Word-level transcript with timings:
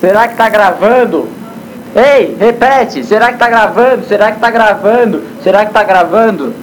Será 0.00 0.28
que 0.28 0.36
tá 0.36 0.48
gravando? 0.48 1.28
Ei, 1.94 2.36
repete! 2.38 3.02
Será 3.04 3.32
que 3.32 3.38
tá 3.38 3.48
gravando? 3.48 4.06
Será 4.06 4.30
que 4.30 4.38
tá 4.38 4.50
gravando? 4.50 5.22
Será 5.42 5.66
que 5.66 5.72
tá 5.72 5.82
gravando? 5.82 6.54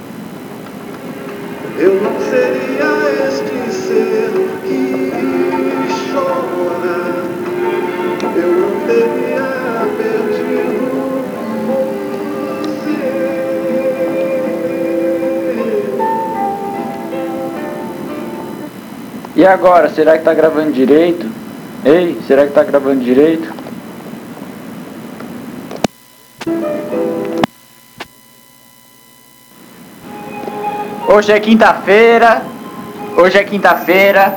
Eu 1.78 2.00
não 2.00 2.18
seria 2.20 3.28
este 3.28 3.70
ser 3.70 4.30
que 4.64 5.12
chora. 6.10 7.24
Eu 8.34 8.52
não 8.52 8.80
teria 8.86 9.44
perdido 9.98 11.26
você. 11.66 11.96
E 19.36 19.44
agora, 19.44 19.90
será 19.90 20.16
que 20.16 20.24
tá 20.24 20.32
gravando 20.32 20.72
direito? 20.72 21.35
Ei, 21.84 22.18
será 22.26 22.46
que 22.46 22.52
tá 22.52 22.64
gravando 22.64 23.04
direito? 23.04 23.52
Hoje 31.06 31.32
é 31.32 31.38
quinta-feira. 31.38 32.42
Hoje 33.16 33.38
é 33.38 33.44
quinta-feira. 33.44 34.36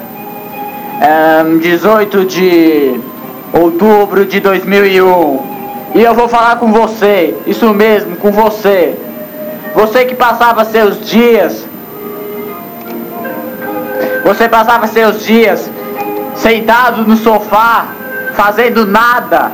Um, 1.45 1.57
18 1.57 2.25
de 2.25 2.99
outubro 3.51 4.25
de 4.25 4.39
2001. 4.39 5.49
E 5.95 6.01
eu 6.03 6.13
vou 6.13 6.27
falar 6.27 6.57
com 6.57 6.71
você. 6.71 7.35
Isso 7.47 7.73
mesmo, 7.73 8.15
com 8.17 8.31
você. 8.31 8.95
Você 9.73 10.05
que 10.05 10.13
passava 10.13 10.63
seus 10.65 11.03
dias. 11.09 11.65
Você 14.23 14.47
passava 14.47 14.85
seus 14.85 15.25
dias 15.25 15.69
sentado 16.39 17.05
no 17.05 17.15
sofá, 17.15 17.87
fazendo 18.35 18.85
nada. 18.85 19.51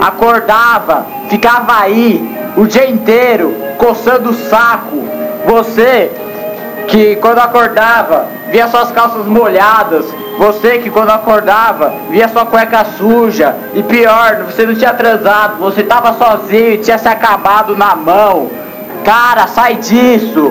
Acordava, 0.00 1.06
ficava 1.28 1.80
aí 1.80 2.52
o 2.56 2.66
dia 2.66 2.90
inteiro, 2.90 3.54
coçando 3.78 4.30
o 4.30 4.34
saco. 4.34 5.04
Você 5.46 6.10
que 6.88 7.16
quando 7.16 7.38
acordava 7.38 8.26
via 8.50 8.68
suas 8.68 8.90
calças 8.90 9.26
molhadas, 9.26 10.06
você 10.38 10.78
que 10.78 10.90
quando 10.90 11.10
acordava 11.10 11.94
via 12.10 12.28
sua 12.28 12.44
cueca 12.44 12.84
suja 12.84 13.54
e 13.74 13.82
pior, 13.82 14.44
você 14.44 14.66
não 14.66 14.74
tinha 14.74 14.92
transado, 14.92 15.58
você 15.58 15.82
estava 15.82 16.14
sozinho 16.14 16.78
tinha 16.78 16.98
se 16.98 17.08
acabado 17.08 17.76
na 17.76 17.94
mão. 17.94 18.50
Cara, 19.04 19.46
sai 19.46 19.76
disso. 19.76 20.50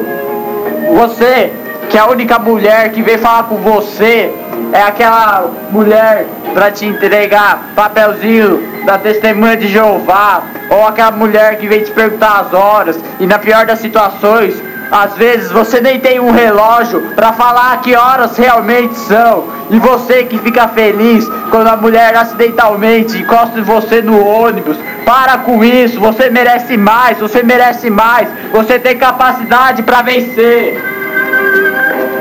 Você 0.95 1.51
que 1.89 1.97
a 1.97 2.07
única 2.07 2.39
mulher 2.39 2.91
que 2.91 3.01
vem 3.01 3.17
falar 3.17 3.43
com 3.43 3.57
você 3.57 4.33
é 4.71 4.81
aquela 4.81 5.45
mulher 5.71 6.25
para 6.53 6.71
te 6.71 6.85
entregar 6.85 7.71
papelzinho 7.75 8.83
da 8.85 8.97
testemunha 8.97 9.55
de 9.55 9.67
Jeová, 9.67 10.43
ou 10.69 10.87
aquela 10.87 11.11
mulher 11.11 11.57
que 11.57 11.67
vem 11.67 11.83
te 11.83 11.91
perguntar 11.91 12.41
as 12.41 12.53
horas, 12.53 12.99
e 13.19 13.25
na 13.25 13.39
pior 13.39 13.65
das 13.65 13.79
situações, 13.79 14.55
às 14.91 15.15
vezes 15.15 15.51
você 15.51 15.81
nem 15.81 15.99
tem 15.99 16.19
um 16.19 16.29
relógio 16.29 17.01
para 17.15 17.33
falar 17.33 17.81
que 17.81 17.95
horas 17.95 18.37
realmente 18.37 18.95
são. 18.95 19.45
E 19.71 19.79
você 19.79 20.23
que 20.23 20.37
fica 20.37 20.67
feliz 20.67 21.27
quando 21.49 21.67
a 21.67 21.75
mulher 21.75 22.15
acidentalmente 22.15 23.17
encosta 23.17 23.57
em 23.57 23.63
você 23.63 24.03
no 24.03 24.23
ônibus. 24.23 24.77
Para 25.03 25.39
com 25.39 25.63
isso, 25.63 25.99
você 25.99 26.29
merece 26.29 26.77
mais, 26.77 27.17
você 27.17 27.41
merece 27.41 27.89
mais. 27.89 28.27
Você 28.51 28.77
tem 28.77 28.95
capacidade 28.95 29.81
para 29.81 30.03
vencer. 30.03 30.79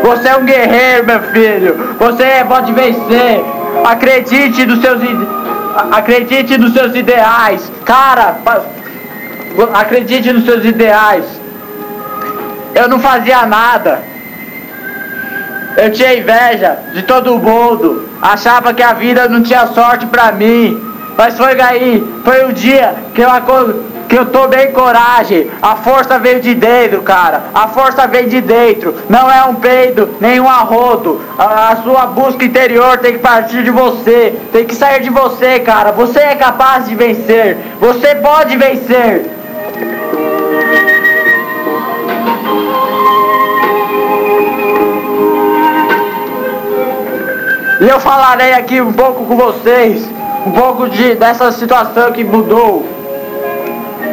Você 0.02 0.28
é 0.28 0.36
um 0.36 0.44
guerreiro, 0.44 1.06
meu 1.06 1.20
filho. 1.20 1.96
Você 1.98 2.44
pode 2.46 2.72
vencer. 2.72 3.44
Acredite 3.84 4.66
nos 4.66 4.80
seus 4.80 5.00
acredite 5.90 6.58
nos 6.58 6.72
seus 6.72 6.94
ideais. 6.94 7.70
Cara, 7.84 8.36
acredite 9.74 10.32
nos 10.32 10.44
seus 10.44 10.64
ideais. 10.64 11.24
Eu 12.74 12.88
não 12.88 12.98
fazia 12.98 13.46
nada. 13.46 14.02
Eu 15.76 15.90
tinha 15.92 16.14
inveja 16.14 16.78
de 16.92 17.02
todo 17.02 17.38
mundo. 17.38 18.08
Achava 18.20 18.74
que 18.74 18.82
a 18.82 18.92
vida 18.92 19.28
não 19.28 19.42
tinha 19.42 19.66
sorte 19.68 20.06
pra 20.06 20.32
mim. 20.32 20.80
Mas 21.16 21.36
foi 21.36 21.60
aí, 21.60 22.06
foi 22.24 22.44
o 22.44 22.52
dia 22.52 22.94
que 23.14 23.20
eu, 23.20 23.28
que 24.12 24.18
eu 24.18 24.26
tomei 24.26 24.66
coragem. 24.66 25.50
A 25.62 25.74
força 25.76 26.18
veio 26.18 26.38
de 26.38 26.54
dentro, 26.54 27.00
cara. 27.00 27.44
A 27.54 27.68
força 27.68 28.06
vem 28.06 28.28
de 28.28 28.42
dentro. 28.42 28.94
Não 29.08 29.30
é 29.30 29.42
um 29.44 29.54
peido, 29.54 30.10
nem 30.20 30.38
um 30.38 30.46
arrodo. 30.46 31.22
A, 31.38 31.70
a 31.70 31.76
sua 31.76 32.04
busca 32.08 32.44
interior 32.44 32.98
tem 32.98 33.14
que 33.14 33.20
partir 33.20 33.64
de 33.64 33.70
você. 33.70 34.38
Tem 34.52 34.66
que 34.66 34.74
sair 34.74 35.00
de 35.00 35.08
você, 35.08 35.60
cara. 35.60 35.92
Você 35.92 36.18
é 36.18 36.34
capaz 36.34 36.86
de 36.86 36.94
vencer. 36.94 37.56
Você 37.80 38.14
pode 38.16 38.54
vencer. 38.54 39.30
E 47.80 47.88
eu 47.88 47.98
falarei 47.98 48.52
aqui 48.52 48.78
um 48.78 48.92
pouco 48.92 49.24
com 49.24 49.36
vocês, 49.36 50.06
um 50.46 50.52
pouco 50.52 50.90
de, 50.90 51.14
dessa 51.14 51.50
situação 51.50 52.12
que 52.12 52.22
mudou, 52.22 52.86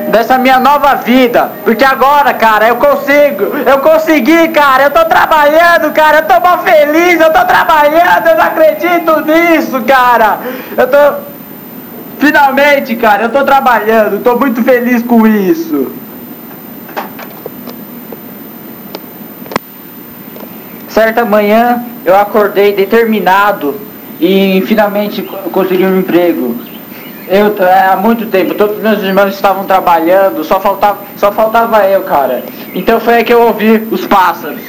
dessa 0.09 0.37
minha 0.37 0.59
nova 0.59 0.95
vida. 0.95 1.51
Porque 1.63 1.83
agora, 1.83 2.33
cara, 2.33 2.67
eu 2.67 2.75
consigo, 2.75 3.45
eu 3.65 3.79
consegui, 3.79 4.49
cara, 4.49 4.83
eu 4.83 4.91
tô 4.91 5.05
trabalhando, 5.05 5.91
cara, 5.93 6.17
eu 6.17 6.25
tô 6.25 6.39
mal 6.39 6.59
feliz, 6.59 7.19
eu 7.19 7.31
tô 7.31 7.45
trabalhando, 7.45 8.27
eu 8.27 8.35
não 8.37 8.43
acredito 8.43 9.21
nisso, 9.25 9.81
cara. 9.81 10.39
Eu 10.77 10.87
tô. 10.87 11.29
Finalmente, 12.19 12.97
cara, 12.97 13.23
eu 13.23 13.29
tô 13.29 13.45
trabalhando, 13.45 14.21
tô 14.21 14.37
muito 14.37 14.61
feliz 14.61 15.01
com 15.01 15.25
isso. 15.25 15.93
Certa 20.89 21.23
manhã 21.23 21.85
eu 22.03 22.13
acordei 22.17 22.73
determinado 22.73 23.73
e 24.19 24.61
finalmente 24.67 25.21
consegui 25.21 25.85
um 25.85 25.99
emprego. 25.99 26.68
Eu 27.29 27.55
é, 27.63 27.89
há 27.89 27.95
muito 27.95 28.25
tempo, 28.25 28.55
todos 28.55 28.77
os 28.77 28.81
meus 28.81 29.03
irmãos 29.03 29.35
estavam 29.35 29.63
trabalhando, 29.63 30.43
só 30.43 30.59
faltava, 30.59 30.97
só 31.15 31.31
faltava 31.31 31.85
eu, 31.85 32.01
cara. 32.01 32.43
Então 32.73 32.99
foi 32.99 33.15
aí 33.15 33.23
que 33.23 33.31
eu 33.31 33.43
ouvi 33.43 33.87
os 33.91 34.07
pássaros. 34.07 34.59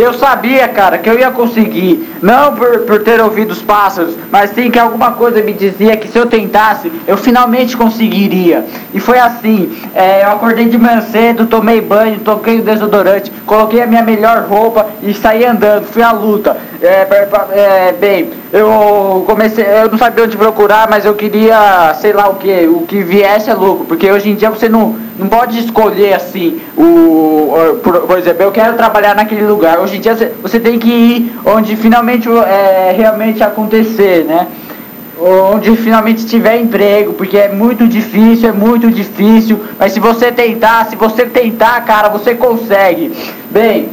Eu 0.00 0.12
sabia, 0.14 0.66
cara, 0.68 0.98
que 0.98 1.08
eu 1.08 1.18
ia 1.18 1.30
conseguir. 1.30 2.14
Não 2.22 2.54
por, 2.54 2.80
por 2.80 3.02
ter 3.02 3.20
ouvido 3.20 3.52
os 3.52 3.62
pássaros, 3.62 4.14
mas 4.30 4.50
sim 4.50 4.70
que 4.70 4.78
alguma 4.78 5.12
coisa 5.12 5.42
me 5.42 5.52
dizia 5.52 5.96
que 5.96 6.08
se 6.08 6.18
eu 6.18 6.26
tentasse, 6.26 6.90
eu 7.06 7.16
finalmente 7.16 7.76
conseguiria. 7.76 8.64
E 8.92 9.00
foi 9.00 9.18
assim. 9.18 9.76
É, 9.94 10.24
eu 10.24 10.30
acordei 10.30 10.68
de 10.68 10.78
manhã 10.78 11.02
cedo, 11.02 11.46
tomei 11.46 11.80
banho, 11.80 12.20
toquei 12.20 12.60
o 12.60 12.62
desodorante, 12.62 13.30
coloquei 13.44 13.82
a 13.82 13.86
minha 13.86 14.02
melhor 14.02 14.46
roupa 14.48 14.86
e 15.02 15.12
saí 15.14 15.44
andando. 15.44 15.86
Fui 15.86 16.02
à 16.02 16.12
luta. 16.12 16.56
É, 16.86 17.08
é, 17.52 17.92
bem, 17.92 18.30
eu 18.52 19.24
comecei, 19.26 19.64
eu 19.64 19.90
não 19.90 19.98
sabia 19.98 20.24
onde 20.24 20.36
procurar, 20.36 20.88
mas 20.88 21.04
eu 21.04 21.14
queria, 21.14 21.94
sei 22.00 22.12
lá 22.12 22.28
o 22.28 22.36
que, 22.36 22.66
o 22.66 22.82
que 22.82 23.02
viesse 23.02 23.50
é 23.50 23.54
louco, 23.54 23.84
porque 23.84 24.10
hoje 24.10 24.30
em 24.30 24.34
dia 24.34 24.50
você 24.50 24.68
não, 24.68 24.96
não 25.18 25.28
pode 25.28 25.58
escolher 25.58 26.14
assim, 26.14 26.60
o, 26.76 27.76
por, 27.82 28.00
por 28.02 28.18
exemplo, 28.18 28.42
eu 28.42 28.52
quero 28.52 28.74
trabalhar 28.74 29.14
naquele 29.14 29.46
lugar. 29.46 29.78
Hoje 29.78 29.96
em 29.96 30.00
dia 30.00 30.14
você, 30.14 30.32
você 30.40 30.60
tem 30.60 30.78
que 30.78 30.88
ir 30.88 31.38
onde 31.44 31.76
finalmente 31.76 32.28
é, 32.28 32.94
realmente 32.96 33.42
acontecer, 33.42 34.24
né? 34.24 34.46
Onde 35.18 35.74
finalmente 35.76 36.26
tiver 36.26 36.60
emprego, 36.60 37.14
porque 37.14 37.38
é 37.38 37.48
muito 37.48 37.86
difícil, 37.88 38.50
é 38.50 38.52
muito 38.52 38.90
difícil, 38.90 39.58
mas 39.78 39.92
se 39.92 39.98
você 39.98 40.30
tentar, 40.30 40.84
se 40.86 40.96
você 40.96 41.24
tentar, 41.24 41.80
cara, 41.84 42.08
você 42.10 42.34
consegue. 42.34 43.12
Bem, 43.50 43.88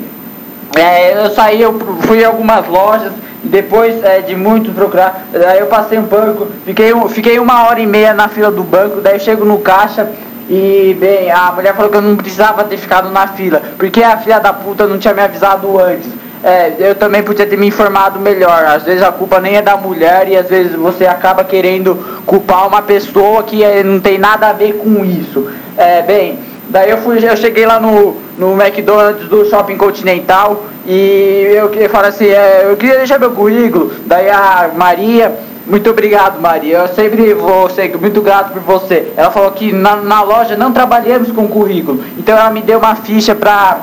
é, 0.75 1.25
eu 1.25 1.29
saí, 1.31 1.61
eu 1.61 1.77
fui 2.01 2.21
em 2.21 2.25
algumas 2.25 2.67
lojas, 2.67 3.11
depois 3.43 4.03
é, 4.03 4.21
de 4.21 4.35
muito 4.35 4.71
procurar, 4.71 5.25
aí 5.33 5.59
eu 5.59 5.67
passei 5.67 5.97
um 5.99 6.03
banco, 6.03 6.47
fiquei, 6.65 6.93
fiquei 7.09 7.39
uma 7.39 7.67
hora 7.67 7.79
e 7.79 7.85
meia 7.85 8.13
na 8.13 8.27
fila 8.27 8.49
do 8.49 8.63
banco, 8.63 9.01
daí 9.01 9.15
eu 9.15 9.19
chego 9.19 9.45
no 9.45 9.59
caixa 9.59 10.09
e, 10.49 10.95
bem, 10.99 11.31
a 11.31 11.51
mulher 11.51 11.75
falou 11.75 11.91
que 11.91 11.97
eu 11.97 12.01
não 12.01 12.15
precisava 12.15 12.63
ter 12.63 12.77
ficado 12.77 13.09
na 13.09 13.27
fila, 13.27 13.61
porque 13.77 14.03
a 14.03 14.17
filha 14.17 14.39
da 14.39 14.53
puta 14.53 14.87
não 14.87 14.97
tinha 14.97 15.13
me 15.13 15.21
avisado 15.21 15.79
antes. 15.79 16.09
É, 16.43 16.73
eu 16.77 16.95
também 16.95 17.23
podia 17.23 17.47
ter 17.47 17.57
me 17.57 17.67
informado 17.67 18.19
melhor. 18.19 18.65
Às 18.65 18.83
vezes 18.83 19.01
a 19.01 19.13
culpa 19.13 19.39
nem 19.39 19.55
é 19.55 19.61
da 19.61 19.77
mulher 19.77 20.27
e 20.27 20.35
às 20.35 20.49
vezes 20.49 20.75
você 20.75 21.05
acaba 21.05 21.41
querendo 21.45 22.21
culpar 22.25 22.67
uma 22.67 22.81
pessoa 22.81 23.43
que 23.43 23.63
é, 23.63 23.81
não 23.81 23.97
tem 24.01 24.17
nada 24.17 24.49
a 24.49 24.53
ver 24.53 24.73
com 24.73 25.05
isso. 25.05 25.49
É, 25.77 26.01
bem, 26.01 26.37
Daí 26.69 26.89
eu 26.89 26.97
fui, 26.97 27.17
eu 27.23 27.37
cheguei 27.37 27.65
lá 27.65 27.79
no, 27.79 28.17
no 28.37 28.53
McDonald's 28.59 29.27
do 29.27 29.45
Shopping 29.49 29.77
Continental 29.77 30.63
e 30.85 31.53
eu 31.55 31.69
queria 31.69 31.89
falar 31.89 32.07
assim, 32.07 32.27
é, 32.27 32.65
eu 32.69 32.77
queria 32.77 32.97
deixar 32.97 33.19
meu 33.19 33.31
currículo. 33.31 33.91
Daí 34.05 34.29
a 34.29 34.71
Maria, 34.75 35.37
muito 35.65 35.89
obrigado 35.89 36.41
Maria, 36.41 36.79
eu 36.79 36.87
sempre 36.89 37.33
vou 37.33 37.69
ser 37.69 37.95
muito 37.97 38.21
grato 38.21 38.53
por 38.53 38.61
você. 38.61 39.11
Ela 39.15 39.31
falou 39.31 39.51
que 39.51 39.71
na, 39.71 39.97
na 39.97 40.21
loja 40.23 40.55
não 40.55 40.71
trabalhamos 40.71 41.31
com 41.31 41.47
currículo, 41.47 42.03
então 42.17 42.37
ela 42.37 42.49
me 42.49 42.61
deu 42.61 42.79
uma 42.79 42.95
ficha 42.95 43.35
pra 43.35 43.79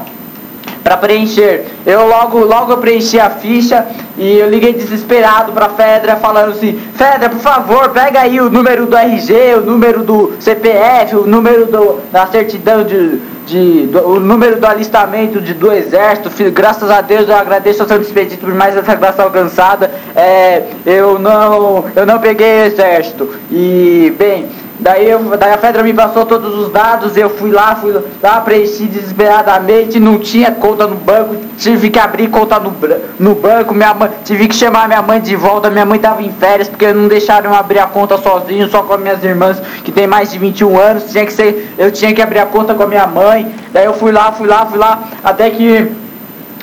para 0.83 0.97
preencher. 0.97 1.67
Eu 1.87 2.07
logo, 2.07 2.39
logo 2.45 2.73
eu 2.73 2.79
preenchi 2.79 3.19
a 3.19 3.31
ficha 3.31 3.87
e 4.17 4.39
eu 4.39 4.49
liguei 4.49 4.73
desesperado 4.73 5.53
para 5.53 5.69
Fedra 5.71 6.17
falando 6.17 6.51
assim, 6.51 6.79
Fedra, 6.95 7.29
por 7.29 7.41
favor, 7.41 7.91
pega 7.91 8.21
aí 8.21 8.41
o 8.41 8.51
número 8.51 8.87
do 8.87 8.97
RG, 8.97 9.55
o 9.57 9.61
número 9.61 10.03
do 10.03 10.33
CPF, 10.41 11.17
o 11.17 11.27
número 11.27 11.67
do, 11.67 12.01
da 12.11 12.27
certidão 12.27 12.85
de, 12.85 13.19
de 13.47 13.87
do, 13.87 14.07
o 14.09 14.21
número 14.21 14.61
do 14.61 14.67
alistamento 14.67 15.41
de, 15.41 15.55
do 15.55 15.73
exército. 15.73 16.31
Graças 16.51 16.91
a 16.91 17.01
Deus 17.01 17.29
eu 17.29 17.37
agradeço 17.37 17.83
ao 17.83 17.89
Santo 17.89 18.03
Expedito 18.03 18.45
por 18.45 18.55
mais 18.55 18.77
essa 18.77 18.95
graça 18.95 19.23
alcançada. 19.23 19.91
É, 20.17 20.65
eu 20.87 21.19
não 21.19 21.85
eu 21.95 22.07
não 22.07 22.19
peguei 22.19 22.67
exército. 22.67 23.29
E 23.51 24.13
bem, 24.19 24.49
Daí, 24.81 25.11
eu, 25.11 25.19
daí 25.39 25.53
a 25.53 25.59
Fedra 25.59 25.83
me 25.83 25.93
passou 25.93 26.25
todos 26.25 26.57
os 26.57 26.73
dados, 26.73 27.15
eu 27.15 27.29
fui 27.29 27.51
lá, 27.51 27.77
fui 27.77 27.95
lá, 28.23 28.41
preenchi 28.41 28.85
desesperadamente, 28.85 30.01
não 30.01 30.19
tinha 30.19 30.51
conta 30.53 30.87
no 30.87 30.97
banco, 30.97 31.37
tive 31.59 31.91
que 31.91 31.99
abrir 31.99 32.29
conta 32.29 32.59
no, 32.59 32.75
no 33.19 33.35
banco, 33.35 33.75
minha 33.75 33.93
mãe, 33.93 34.11
tive 34.25 34.49
que 34.49 34.55
chamar 34.55 34.89
minha 34.89 35.03
mãe 35.03 35.21
de 35.21 35.37
volta, 35.37 35.69
minha 35.69 35.85
mãe 35.85 35.97
estava 35.97 36.23
em 36.23 36.33
férias, 36.33 36.67
porque 36.67 36.91
não 36.95 37.09
deixaram 37.09 37.51
eu 37.51 37.57
abrir 37.57 37.79
a 37.79 37.87
conta 37.87 38.17
sozinho, 38.17 38.71
só 38.71 38.83
com 38.83 38.95
as 38.95 39.01
minhas 39.01 39.23
irmãs, 39.23 39.61
que 39.85 39.93
tem 39.93 40.07
mais 40.07 40.31
de 40.31 40.39
21 40.39 40.79
anos, 40.79 41.11
tinha 41.11 41.27
que 41.27 41.33
ser, 41.35 41.75
eu 41.77 41.93
tinha 41.93 42.15
que 42.15 42.23
abrir 42.23 42.39
a 42.39 42.47
conta 42.47 42.73
com 42.75 42.83
a 42.83 42.87
minha 42.87 43.07
mãe, 43.07 43.55
daí 43.75 43.85
eu 43.85 43.93
fui 43.93 44.13
lá, 44.13 44.33
fui 44.33 44.47
lá, 44.47 44.65
fui 44.65 44.79
lá, 44.79 45.03
até 45.23 45.51
que 45.51 45.93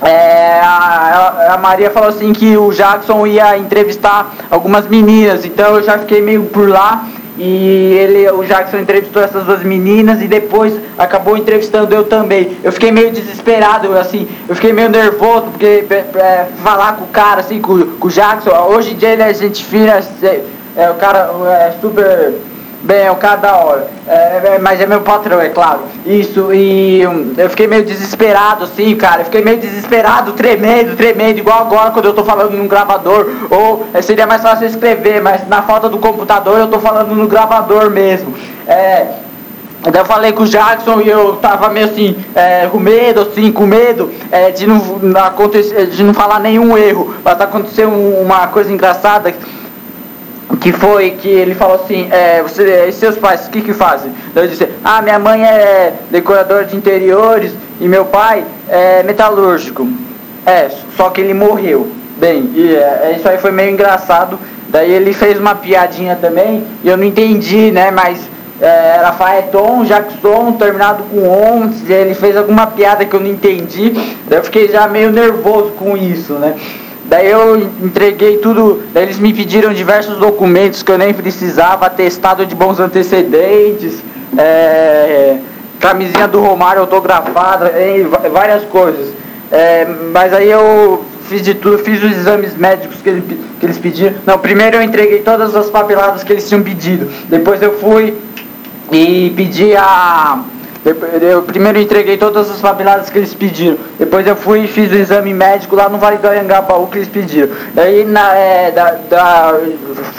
é, 0.01 0.59
a, 0.59 1.53
a, 1.53 1.57
Maria 1.57 1.91
falou 1.91 2.09
assim 2.09 2.33
que 2.33 2.55
o 2.57 2.71
Jackson 2.71 3.25
ia 3.27 3.57
entrevistar 3.57 4.31
algumas 4.49 4.87
meninas, 4.87 5.45
então 5.45 5.75
eu 5.75 5.83
já 5.83 5.99
fiquei 5.99 6.21
meio 6.21 6.43
por 6.45 6.67
lá 6.67 7.05
e 7.37 7.93
ele, 7.93 8.29
o 8.31 8.43
Jackson 8.43 8.79
entrevistou 8.79 9.21
essas 9.21 9.45
duas 9.45 9.63
meninas 9.63 10.21
e 10.21 10.27
depois 10.27 10.73
acabou 10.97 11.37
entrevistando 11.37 11.93
eu 11.93 12.03
também. 12.03 12.57
Eu 12.63 12.71
fiquei 12.71 12.91
meio 12.91 13.11
desesperado, 13.11 13.95
assim, 13.97 14.27
eu 14.49 14.55
fiquei 14.55 14.73
meio 14.73 14.89
nervoso, 14.89 15.47
porque 15.51 15.85
é, 15.89 15.93
é, 15.93 16.47
falar 16.63 16.93
com 16.93 17.03
o 17.05 17.07
cara, 17.07 17.41
assim, 17.41 17.61
com, 17.61 17.79
com 17.85 18.07
o 18.07 18.11
Jackson, 18.11 18.49
hoje 18.69 18.93
em 18.93 18.97
dia 18.97 19.09
ele 19.09 19.21
é 19.21 19.33
gente 19.33 19.63
fina, 19.63 19.99
é, 20.23 20.41
é 20.75 20.89
o 20.89 20.95
cara 20.95 21.29
é 21.47 21.75
super 21.79 22.33
Bem, 22.83 23.05
é 23.05 23.11
o 23.11 23.15
cara 23.15 23.37
da 23.37 23.55
hora. 23.57 23.87
É, 24.07 24.55
é, 24.55 24.59
mas 24.61 24.79
é 24.79 24.85
meu 24.85 25.01
patrão, 25.01 25.41
é 25.41 25.49
claro. 25.49 25.81
Isso, 26.05 26.53
e 26.53 27.05
um, 27.07 27.33
eu 27.35 27.49
fiquei 27.49 27.67
meio 27.67 27.83
desesperado, 27.83 28.65
assim, 28.65 28.95
cara. 28.95 29.21
Eu 29.21 29.25
fiquei 29.25 29.43
meio 29.43 29.57
desesperado, 29.57 30.33
tremendo, 30.33 30.95
tremendo, 30.95 31.39
igual 31.39 31.61
agora 31.61 31.91
quando 31.91 32.05
eu 32.05 32.13
tô 32.13 32.23
falando 32.23 32.51
num 32.51 32.67
gravador. 32.67 33.27
Ou 33.49 33.87
é, 33.93 34.01
seria 34.01 34.27
mais 34.27 34.43
fácil 34.43 34.67
escrever, 34.67 35.21
mas 35.21 35.47
na 35.47 35.63
falta 35.63 35.89
do 35.89 35.97
computador 35.97 36.59
eu 36.59 36.67
tô 36.67 36.79
falando 36.79 37.15
no 37.15 37.27
gravador 37.27 37.89
mesmo. 37.89 38.33
É, 38.67 39.07
eu 39.85 40.05
falei 40.05 40.31
com 40.31 40.43
o 40.43 40.47
Jackson 40.47 41.01
e 41.01 41.09
eu 41.09 41.37
tava 41.37 41.69
meio 41.69 41.87
assim, 41.87 42.15
é, 42.35 42.67
com 42.67 42.79
medo, 42.79 43.21
assim, 43.21 43.51
com 43.51 43.65
medo 43.65 44.11
é, 44.31 44.51
de, 44.51 44.67
não, 44.67 44.77
não 45.01 45.23
acontecer, 45.23 45.87
de 45.87 46.03
não 46.03 46.13
falar 46.13 46.39
nenhum 46.39 46.77
erro. 46.77 47.15
Mas 47.23 47.39
acontecer 47.41 47.85
uma 47.85 48.47
coisa 48.47 48.71
engraçada 48.71 49.33
que 50.55 50.71
foi 50.71 51.11
que 51.11 51.27
ele 51.27 51.53
falou 51.53 51.75
assim, 51.75 52.07
é, 52.09 52.41
você, 52.41 52.85
e 52.87 52.91
seus 52.93 53.17
pais, 53.17 53.47
o 53.47 53.49
que 53.49 53.61
que 53.61 53.73
fazem? 53.73 54.13
Eu 54.33 54.47
disse, 54.47 54.69
ah, 54.83 55.01
minha 55.01 55.19
mãe 55.19 55.43
é 55.43 55.93
decoradora 56.09 56.63
de 56.63 56.75
interiores 56.75 57.51
e 57.81 57.87
meu 57.87 58.05
pai 58.05 58.45
é 58.69 59.03
metalúrgico. 59.03 59.87
É, 60.45 60.69
só 60.95 61.09
que 61.09 61.19
ele 61.19 61.33
morreu. 61.33 61.91
Bem, 62.17 62.49
e 62.55 62.75
é, 62.75 63.15
isso 63.17 63.27
aí 63.27 63.37
foi 63.37 63.51
meio 63.51 63.71
engraçado. 63.71 64.39
Daí 64.69 64.91
ele 64.91 65.13
fez 65.13 65.37
uma 65.39 65.55
piadinha 65.55 66.17
também, 66.19 66.65
e 66.83 66.89
eu 66.89 66.97
não 66.97 67.03
entendi, 67.03 67.71
né, 67.71 67.91
mas 67.91 68.19
é, 68.59 68.97
era 68.97 69.13
Faeton, 69.13 69.85
Jackson, 69.85 70.53
terminado 70.53 71.03
com 71.03 71.27
on, 71.27 71.69
ele 71.87 72.13
fez 72.13 72.35
alguma 72.35 72.67
piada 72.67 73.05
que 73.05 73.15
eu 73.15 73.19
não 73.19 73.29
entendi. 73.29 73.91
Daí 74.27 74.39
eu 74.39 74.43
fiquei 74.43 74.67
já 74.67 74.87
meio 74.87 75.11
nervoso 75.11 75.71
com 75.71 75.95
isso, 75.95 76.33
né. 76.33 76.55
Daí 77.07 77.31
eu 77.31 77.57
entreguei 77.81 78.37
tudo, 78.37 78.83
daí 78.93 79.03
eles 79.03 79.17
me 79.17 79.33
pediram 79.33 79.73
diversos 79.73 80.17
documentos 80.17 80.83
que 80.83 80.91
eu 80.91 80.97
nem 80.97 81.13
precisava, 81.13 81.85
atestado 81.85 82.45
de 82.45 82.53
bons 82.53 82.79
antecedentes, 82.81 84.03
é, 84.37 85.37
camisinha 85.79 86.27
do 86.27 86.41
Romário 86.41 86.81
autografada, 86.81 87.71
várias 88.31 88.65
coisas. 88.65 89.13
É, 89.49 89.87
mas 90.11 90.33
aí 90.33 90.51
eu 90.51 91.05
fiz 91.29 91.41
de 91.41 91.53
tudo, 91.53 91.77
fiz 91.77 92.03
os 92.03 92.11
exames 92.11 92.55
médicos 92.57 93.01
que, 93.01 93.09
ele, 93.09 93.39
que 93.59 93.65
eles 93.65 93.77
pediram. 93.77 94.15
Não, 94.25 94.37
primeiro 94.37 94.77
eu 94.77 94.81
entreguei 94.81 95.19
todas 95.19 95.55
as 95.55 95.69
papeladas 95.69 96.23
que 96.23 96.33
eles 96.33 96.47
tinham 96.47 96.61
pedido. 96.61 97.09
Depois 97.29 97.61
eu 97.61 97.77
fui 97.79 98.17
e 98.91 99.31
pedi 99.35 99.75
a 99.75 100.39
eu 101.21 101.41
primeiro 101.41 101.79
entreguei 101.79 102.17
todas 102.17 102.49
as 102.49 102.59
papeladas 102.59 103.09
que 103.09 103.17
eles 103.17 103.33
pediram. 103.33 103.77
Depois 103.99 104.25
eu 104.25 104.35
fui 104.35 104.61
e 104.61 104.67
fiz 104.67 104.91
o 104.91 104.95
exame 104.95 105.33
médico 105.33 105.75
lá 105.75 105.89
no 105.89 105.97
Vale 105.97 106.17
do 106.17 106.27
Anhangabaú 106.27 106.87
que 106.87 106.99
eles 106.99 107.09
pediram. 107.09 107.49
Daí, 107.73 108.05
na, 108.05 108.33
é, 108.35 108.71
da, 108.71 108.91
da, 109.09 109.59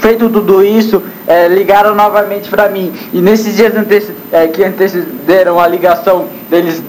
feito 0.01 0.29
tudo 0.29 0.63
isso, 0.63 1.03
é, 1.27 1.49
ligaram 1.49 1.95
novamente 1.95 2.49
para 2.51 2.69
mim. 2.69 2.93
E 3.13 3.21
nesses 3.21 3.57
dias 3.57 3.75
anteci 3.75 4.13
é, 4.33 4.47
que 4.49 4.63
antecederam 4.63 5.59
a 5.59 5.67
ligação 5.67 6.27
deles, 6.51 6.83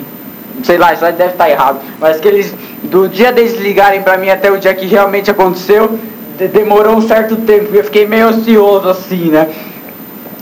sei 0.64 0.78
lá, 0.78 0.94
isso 0.94 1.06
aí 1.06 1.14
deve 1.14 1.32
estar 1.32 1.50
errado, 1.50 1.80
mas 2.00 2.20
que 2.20 2.28
eles, 2.28 2.54
do 2.84 3.08
dia 3.08 3.32
deles 3.32 3.60
ligarem 3.60 4.02
para 4.02 4.18
mim 4.18 4.30
até 4.30 4.52
o 4.52 4.58
dia 4.58 4.74
que 4.74 4.86
realmente 4.86 5.32
aconteceu, 5.32 5.98
demorou 6.48 6.96
um 6.96 7.02
certo 7.02 7.36
tempo. 7.38 7.74
Eu 7.74 7.84
fiquei 7.84 8.08
meio 8.08 8.28
ansioso 8.28 8.90
assim, 8.90 9.30
né? 9.30 9.48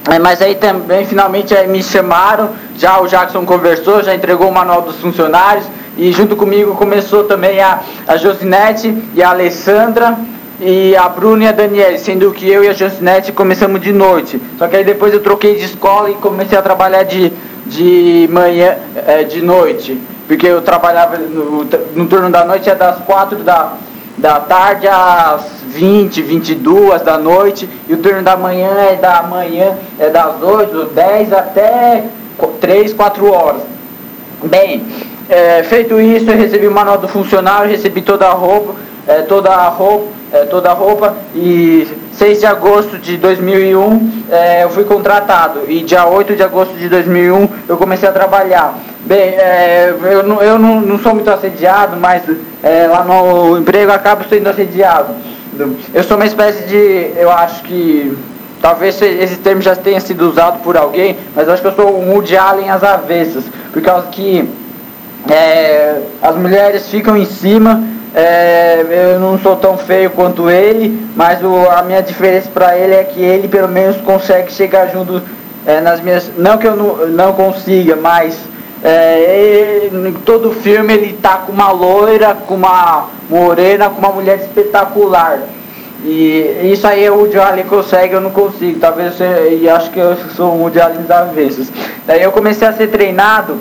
É, 0.09 0.17
mas 0.19 0.41
aí 0.41 0.55
também 0.55 1.05
finalmente 1.05 1.53
aí 1.53 1.67
me 1.67 1.83
chamaram, 1.83 2.51
já 2.77 2.99
o 3.01 3.07
Jackson 3.07 3.45
conversou, 3.45 4.01
já 4.01 4.15
entregou 4.15 4.47
o 4.47 4.53
manual 4.53 4.81
dos 4.81 4.95
funcionários 4.97 5.65
e 5.97 6.11
junto 6.13 6.35
comigo 6.35 6.75
começou 6.75 7.25
também 7.25 7.59
a, 7.59 7.81
a 8.07 8.15
Josinete 8.15 8.95
e 9.13 9.21
a 9.21 9.31
Alessandra 9.31 10.17
e 10.61 10.95
a 10.95 11.09
Bruna 11.09 11.43
e 11.43 11.47
a 11.47 11.51
Daniela, 11.51 11.97
sendo 11.97 12.31
que 12.31 12.49
eu 12.49 12.63
e 12.63 12.69
a 12.69 12.73
Josinete 12.73 13.31
começamos 13.31 13.81
de 13.81 13.91
noite. 13.91 14.41
Só 14.57 14.67
que 14.67 14.77
aí 14.77 14.83
depois 14.83 15.13
eu 15.13 15.21
troquei 15.21 15.55
de 15.55 15.65
escola 15.65 16.09
e 16.09 16.15
comecei 16.15 16.57
a 16.57 16.61
trabalhar 16.61 17.03
de, 17.03 17.31
de 17.65 18.29
manhã, 18.31 18.75
é, 18.95 19.23
de 19.23 19.41
noite. 19.41 19.99
Porque 20.25 20.47
eu 20.47 20.61
trabalhava 20.61 21.17
no, 21.17 21.65
no 21.95 22.07
turno 22.07 22.29
da 22.29 22.45
noite 22.45 22.69
é 22.69 22.75
das 22.75 22.97
quatro 22.99 23.39
da, 23.39 23.73
da 24.17 24.39
tarde 24.39 24.87
às 24.87 25.61
20, 25.67 26.21
22 26.21 27.01
da 27.01 27.17
noite, 27.17 27.69
e 27.87 27.93
o 27.93 27.97
turno 27.97 28.23
da 28.23 28.35
manhã 28.35 28.71
é 28.91 28.95
da 28.95 29.21
manhã, 29.23 29.77
é 29.99 30.09
das 30.09 30.41
8, 30.41 30.85
10 30.93 31.33
até 31.33 32.03
3, 32.59 32.93
4 32.93 33.31
horas. 33.31 33.61
Bem, 34.43 34.85
é, 35.29 35.63
feito 35.63 35.99
isso, 35.99 36.29
eu 36.29 36.37
recebi 36.37 36.67
o 36.67 36.71
manual 36.71 36.97
do 36.97 37.07
funcionário, 37.07 37.69
recebi 37.69 38.01
toda 38.01 38.27
a 38.27 38.31
roupa, 38.31 38.75
é, 39.07 39.21
toda 39.21 39.49
a 39.49 39.67
roupa, 39.67 40.07
é, 40.31 40.45
toda 40.45 40.69
a 40.69 40.73
roupa 40.73 41.15
e 41.33 41.87
6 42.13 42.39
de 42.39 42.45
agosto 42.45 42.97
de 42.97 43.15
2001 43.17 44.23
é, 44.29 44.63
eu 44.63 44.69
fui 44.69 44.83
contratado 44.83 45.61
e 45.69 45.81
dia 45.83 46.05
8 46.05 46.35
de 46.35 46.43
agosto 46.43 46.75
de 46.75 46.89
2001 46.89 47.47
eu 47.67 47.77
comecei 47.77 48.09
a 48.09 48.11
trabalhar. 48.11 48.77
Bem, 49.07 49.35
é, 49.35 49.95
eu, 50.03 50.23
não, 50.23 50.41
eu 50.41 50.59
não, 50.59 50.81
não 50.81 50.99
sou 50.99 51.15
muito 51.15 51.29
assediado, 51.31 51.95
mas 51.95 52.23
é, 52.61 52.87
lá 52.87 53.05
no 53.05 53.57
emprego 53.57 53.89
acabo 53.89 54.25
sendo 54.27 54.49
assediado. 54.49 55.15
Eu 55.93 56.03
sou 56.03 56.17
uma 56.17 56.25
espécie 56.25 56.67
de. 56.67 57.13
Eu 57.15 57.31
acho 57.31 57.63
que. 57.63 58.17
Talvez 58.61 59.01
esse 59.01 59.37
termo 59.37 59.61
já 59.61 59.77
tenha 59.77 60.01
sido 60.01 60.29
usado 60.29 60.61
por 60.61 60.75
alguém, 60.75 61.15
mas 61.33 61.47
eu 61.47 61.53
acho 61.53 61.61
que 61.61 61.69
eu 61.69 61.75
sou 61.75 61.97
um 61.97 62.11
Woody 62.11 62.35
Allen 62.35 62.69
às 62.69 62.83
avessas. 62.83 63.45
Por 63.71 63.81
causa 63.81 64.07
que 64.07 64.49
é, 65.29 66.01
as 66.21 66.35
mulheres 66.35 66.89
ficam 66.89 67.15
em 67.15 67.25
cima. 67.25 67.81
É, 68.13 69.13
eu 69.13 69.21
não 69.21 69.39
sou 69.39 69.55
tão 69.55 69.77
feio 69.77 70.09
quanto 70.09 70.49
ele, 70.49 71.07
mas 71.15 71.41
o, 71.41 71.69
a 71.69 71.81
minha 71.81 72.01
diferença 72.01 72.49
para 72.53 72.77
ele 72.77 72.93
é 72.93 73.05
que 73.05 73.21
ele 73.21 73.47
pelo 73.47 73.69
menos 73.69 73.95
consegue 74.01 74.51
chegar 74.51 74.87
junto 74.87 75.21
é, 75.65 75.79
nas 75.79 76.01
minhas. 76.01 76.29
Não 76.37 76.57
que 76.57 76.67
eu 76.67 76.75
não, 76.75 77.07
não 77.07 77.31
consiga, 77.31 77.95
mas 77.95 78.37
é, 78.87 79.89
em 79.91 80.13
todo 80.13 80.51
filme 80.51 80.93
ele 80.93 81.13
tá 81.21 81.39
com 81.45 81.51
uma 81.51 81.71
loira, 81.71 82.33
com 82.33 82.55
uma 82.55 83.09
morena, 83.29 83.89
com 83.89 83.99
uma 83.99 84.11
mulher 84.13 84.39
espetacular. 84.39 85.41
E 86.05 86.71
isso 86.71 86.87
aí 86.87 87.09
o 87.09 87.15
Woody 87.15 87.63
consegue, 87.67 88.13
eu 88.13 88.21
não 88.21 88.29
consigo. 88.29 88.79
Talvez 88.79 89.19
eu, 89.19 89.59
e 89.59 89.69
acho 89.69 89.91
que 89.91 89.99
eu 89.99 90.15
sou 90.35 90.53
um 90.53 90.61
Woody 90.61 90.79
Allen 90.79 91.01
das 91.01 91.31
vezes. 91.31 91.69
Daí 92.05 92.23
eu 92.23 92.31
comecei 92.31 92.65
a 92.65 92.71
ser 92.71 92.87
treinado 92.87 93.57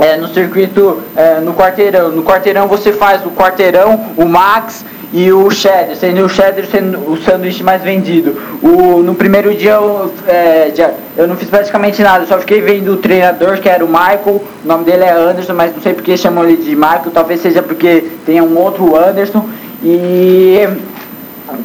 é, 0.00 0.16
no 0.16 0.26
circuito, 0.28 1.00
é, 1.14 1.38
no 1.38 1.54
quarteirão. 1.54 2.08
No 2.08 2.24
quarteirão 2.24 2.66
você 2.66 2.92
faz 2.92 3.24
o 3.24 3.30
quarteirão, 3.30 4.06
o 4.16 4.24
max 4.24 4.84
e 5.12 5.32
o 5.32 5.50
cheddar, 5.50 5.96
sendo 5.96 6.24
o 6.24 6.28
cheddar 6.28 6.64
sendo 6.66 6.98
o 7.10 7.16
sanduíche 7.16 7.62
mais 7.62 7.82
vendido. 7.82 8.36
O, 8.62 9.02
no 9.02 9.14
primeiro 9.14 9.54
dia 9.54 9.72
eu, 9.72 10.12
é, 10.26 10.72
já, 10.74 10.92
eu 11.16 11.26
não 11.26 11.36
fiz 11.36 11.48
praticamente 11.48 12.02
nada, 12.02 12.26
só 12.26 12.38
fiquei 12.38 12.60
vendo 12.60 12.92
o 12.92 12.96
treinador 12.96 13.58
que 13.58 13.68
era 13.68 13.84
o 13.84 13.88
Michael, 13.88 14.42
o 14.64 14.66
nome 14.66 14.84
dele 14.84 15.04
é 15.04 15.12
Anderson, 15.12 15.54
mas 15.54 15.74
não 15.74 15.82
sei 15.82 15.94
porque 15.94 16.16
chamam 16.16 16.44
ele 16.44 16.62
de 16.62 16.76
Michael, 16.76 17.10
talvez 17.12 17.40
seja 17.40 17.62
porque 17.62 18.04
tem 18.24 18.40
um 18.40 18.56
outro 18.56 18.96
Anderson. 18.96 19.48
E 19.82 20.68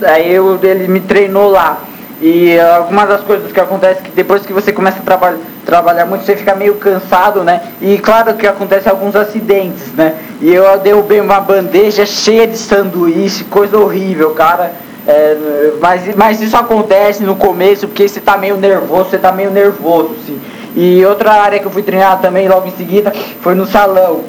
aí 0.04 0.34
eu, 0.34 0.60
ele 0.64 0.88
me 0.88 1.02
treinou 1.02 1.50
lá. 1.52 1.80
E 2.22 2.58
algumas 2.60 3.10
das 3.10 3.22
coisas 3.22 3.52
que 3.52 3.60
acontece 3.60 4.02
que 4.02 4.12
depois 4.12 4.46
que 4.46 4.54
você 4.54 4.72
começa 4.72 5.00
a 5.00 5.02
trabalhar 5.02 5.38
trabalhar 5.66 6.06
muito, 6.06 6.24
você 6.24 6.36
fica 6.36 6.56
meio 6.56 6.76
cansado, 6.76 7.44
né? 7.44 7.62
E 7.82 7.98
claro 7.98 8.36
que 8.36 8.46
acontece 8.46 8.88
alguns 8.88 9.16
acidentes, 9.16 9.92
né? 9.94 10.16
E 10.40 10.54
eu 10.54 10.78
derrubei 10.80 11.20
uma 11.20 11.40
bandeja 11.40 12.06
cheia 12.06 12.48
de 12.48 12.58
sanduíche, 12.58 13.44
coisa 13.46 13.78
horrível, 13.78 14.32
cara. 14.32 14.72
É, 15.08 15.72
mas, 15.80 16.16
mas 16.16 16.42
isso 16.42 16.56
acontece 16.58 17.24
no 17.24 17.36
começo 17.36 17.88
porque 17.88 18.08
você 18.08 18.20
tá 18.20 18.38
meio 18.38 18.58
nervoso, 18.58 19.10
você 19.10 19.18
tá 19.18 19.32
meio 19.32 19.52
nervoso, 19.52 20.16
sim. 20.26 20.40
E 20.76 21.06
outra 21.06 21.32
área 21.32 21.60
que 21.60 21.66
eu 21.66 21.72
fui 21.72 21.84
treinar 21.84 22.20
também 22.20 22.48
logo 22.48 22.68
em 22.68 22.72
seguida 22.72 23.14
foi 23.42 23.56
no 23.56 23.66
salão. 23.66 24.24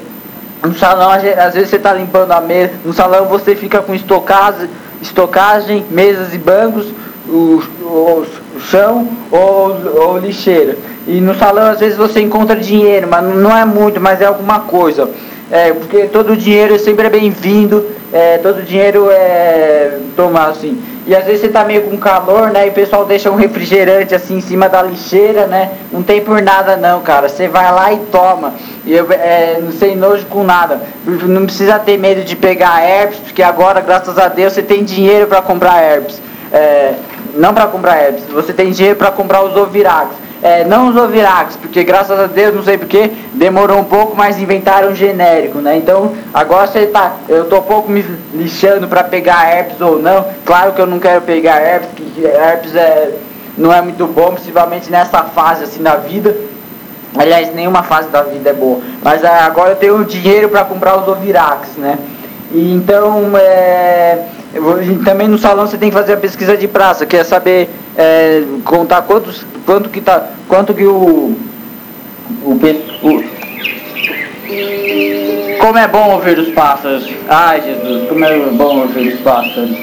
No 0.62 0.74
salão, 0.74 1.10
às 1.10 1.54
vezes 1.54 1.70
você 1.70 1.76
está 1.76 1.92
limpando 1.92 2.32
a 2.32 2.40
mesa, 2.40 2.72
no 2.84 2.92
salão 2.92 3.26
você 3.26 3.54
fica 3.54 3.80
com 3.80 3.94
estocagem, 3.94 4.68
estocagem 5.02 5.84
mesas 5.90 6.32
e 6.32 6.38
bancos, 6.38 6.86
o, 7.28 7.62
o, 7.82 8.26
o 8.56 8.60
chão 8.60 9.08
ou, 9.30 9.76
ou 9.94 10.18
lixeira. 10.18 10.76
E 11.06 11.20
no 11.20 11.34
salão 11.34 11.70
às 11.70 11.80
vezes 11.80 11.96
você 11.96 12.20
encontra 12.20 12.56
dinheiro, 12.56 13.06
mas 13.08 13.24
não 13.24 13.56
é 13.56 13.64
muito, 13.64 14.00
mas 14.00 14.20
é 14.20 14.26
alguma 14.26 14.60
coisa. 14.60 15.08
É, 15.50 15.72
porque 15.72 16.08
todo 16.08 16.36
dinheiro 16.36 16.76
sempre 16.78 17.06
é 17.06 17.10
bem-vindo, 17.10 17.86
é, 18.12 18.38
todo 18.38 18.62
dinheiro 18.62 19.08
é 19.10 19.98
tomar 20.16 20.48
assim. 20.48 20.82
E 21.06 21.14
às 21.14 21.24
vezes 21.24 21.42
você 21.42 21.48
tá 21.48 21.64
meio 21.64 21.82
com 21.82 21.96
calor, 21.96 22.50
né? 22.50 22.66
E 22.66 22.70
o 22.70 22.72
pessoal 22.72 23.04
deixa 23.04 23.30
um 23.30 23.36
refrigerante 23.36 24.12
assim 24.12 24.38
em 24.38 24.40
cima 24.40 24.68
da 24.68 24.82
lixeira, 24.82 25.46
né? 25.46 25.70
Não 25.92 26.02
tem 26.02 26.20
por 26.20 26.42
nada 26.42 26.76
não, 26.76 27.00
cara. 27.00 27.28
Você 27.28 27.46
vai 27.46 27.70
lá 27.70 27.92
e 27.92 27.98
toma. 28.10 28.54
E 28.84 28.92
eu 28.92 29.06
é, 29.12 29.60
não 29.62 29.70
sei 29.70 29.94
nojo 29.94 30.26
com 30.26 30.42
nada. 30.42 30.80
Não 31.04 31.46
precisa 31.46 31.78
ter 31.78 31.96
medo 31.96 32.24
de 32.24 32.34
pegar 32.34 32.82
herpes, 32.82 33.20
porque 33.20 33.40
agora, 33.40 33.80
graças 33.80 34.18
a 34.18 34.26
Deus, 34.26 34.52
você 34.52 34.62
tem 34.62 34.82
dinheiro 34.82 35.28
para 35.28 35.40
comprar 35.40 35.80
herpes. 35.80 36.20
É, 36.52 36.94
não 37.36 37.54
para 37.54 37.66
comprar 37.66 37.98
herpes, 38.02 38.24
você 38.24 38.52
tem 38.52 38.70
dinheiro 38.70 38.96
para 38.96 39.10
comprar 39.10 39.42
os 39.42 39.56
ovirax 39.56 40.26
é, 40.42 40.64
não 40.64 40.90
os 40.90 40.96
Ovirax, 40.96 41.56
porque 41.56 41.82
graças 41.82 42.18
a 42.18 42.26
Deus, 42.26 42.54
não 42.54 42.62
sei 42.62 42.76
porquê, 42.76 43.10
demorou 43.32 43.78
um 43.78 43.84
pouco, 43.84 44.14
mas 44.16 44.38
inventaram 44.38 44.90
um 44.90 44.94
genérico, 44.94 45.58
né? 45.58 45.76
Então, 45.76 46.12
agora 46.32 46.66
você 46.66 46.86
tá, 46.86 47.16
eu 47.28 47.46
tô 47.46 47.58
um 47.58 47.62
pouco 47.62 47.90
me 47.90 48.04
lixando 48.34 48.86
para 48.86 49.02
pegar 49.02 49.50
herpes 49.50 49.80
ou 49.80 49.98
não. 49.98 50.26
Claro 50.44 50.72
que 50.72 50.80
eu 50.80 50.86
não 50.86 50.98
quero 50.98 51.22
pegar 51.22 51.60
herpes, 51.60 51.88
que 51.96 52.24
herpes 52.24 52.76
é, 52.76 53.14
não 53.56 53.72
é 53.72 53.80
muito 53.80 54.06
bom, 54.06 54.32
principalmente 54.32 54.90
nessa 54.90 55.22
fase 55.24 55.64
assim 55.64 55.82
da 55.82 55.96
vida. 55.96 56.36
Aliás, 57.16 57.54
nenhuma 57.54 57.82
fase 57.82 58.08
da 58.10 58.22
vida 58.22 58.50
é 58.50 58.52
boa. 58.52 58.80
Mas 59.02 59.24
é, 59.24 59.28
agora 59.28 59.70
eu 59.70 59.76
tenho 59.76 60.04
dinheiro 60.04 60.50
para 60.50 60.64
comprar 60.64 60.98
os 60.98 61.08
Ovirax, 61.08 61.70
né? 61.78 61.98
E 62.52 62.74
então, 62.74 63.32
é, 63.36 64.26
também 65.04 65.28
no 65.28 65.38
salão 65.38 65.66
você 65.66 65.78
tem 65.78 65.90
que 65.90 65.96
fazer 65.96 66.14
a 66.14 66.16
pesquisa 66.16 66.56
de 66.56 66.68
praça, 66.68 67.06
que 67.06 67.16
é 67.16 67.24
saber 67.24 67.68
é, 67.96 68.42
contar 68.64 69.02
quantos, 69.02 69.44
quanto 69.64 69.88
que 69.88 70.00
tá, 70.00 70.28
quanto 70.48 70.74
que 70.74 70.84
o, 70.84 71.36
o, 72.44 72.52
o 72.52 73.36
como 75.58 75.78
é 75.78 75.88
bom 75.88 76.12
ouvir 76.12 76.38
os 76.38 76.50
pássaros. 76.50 77.10
Ai 77.28 77.60
Jesus, 77.60 78.08
como 78.08 78.24
é 78.24 78.38
bom 78.38 78.80
ouvir 78.82 79.14
os 79.14 79.20
pássaros. 79.20 79.76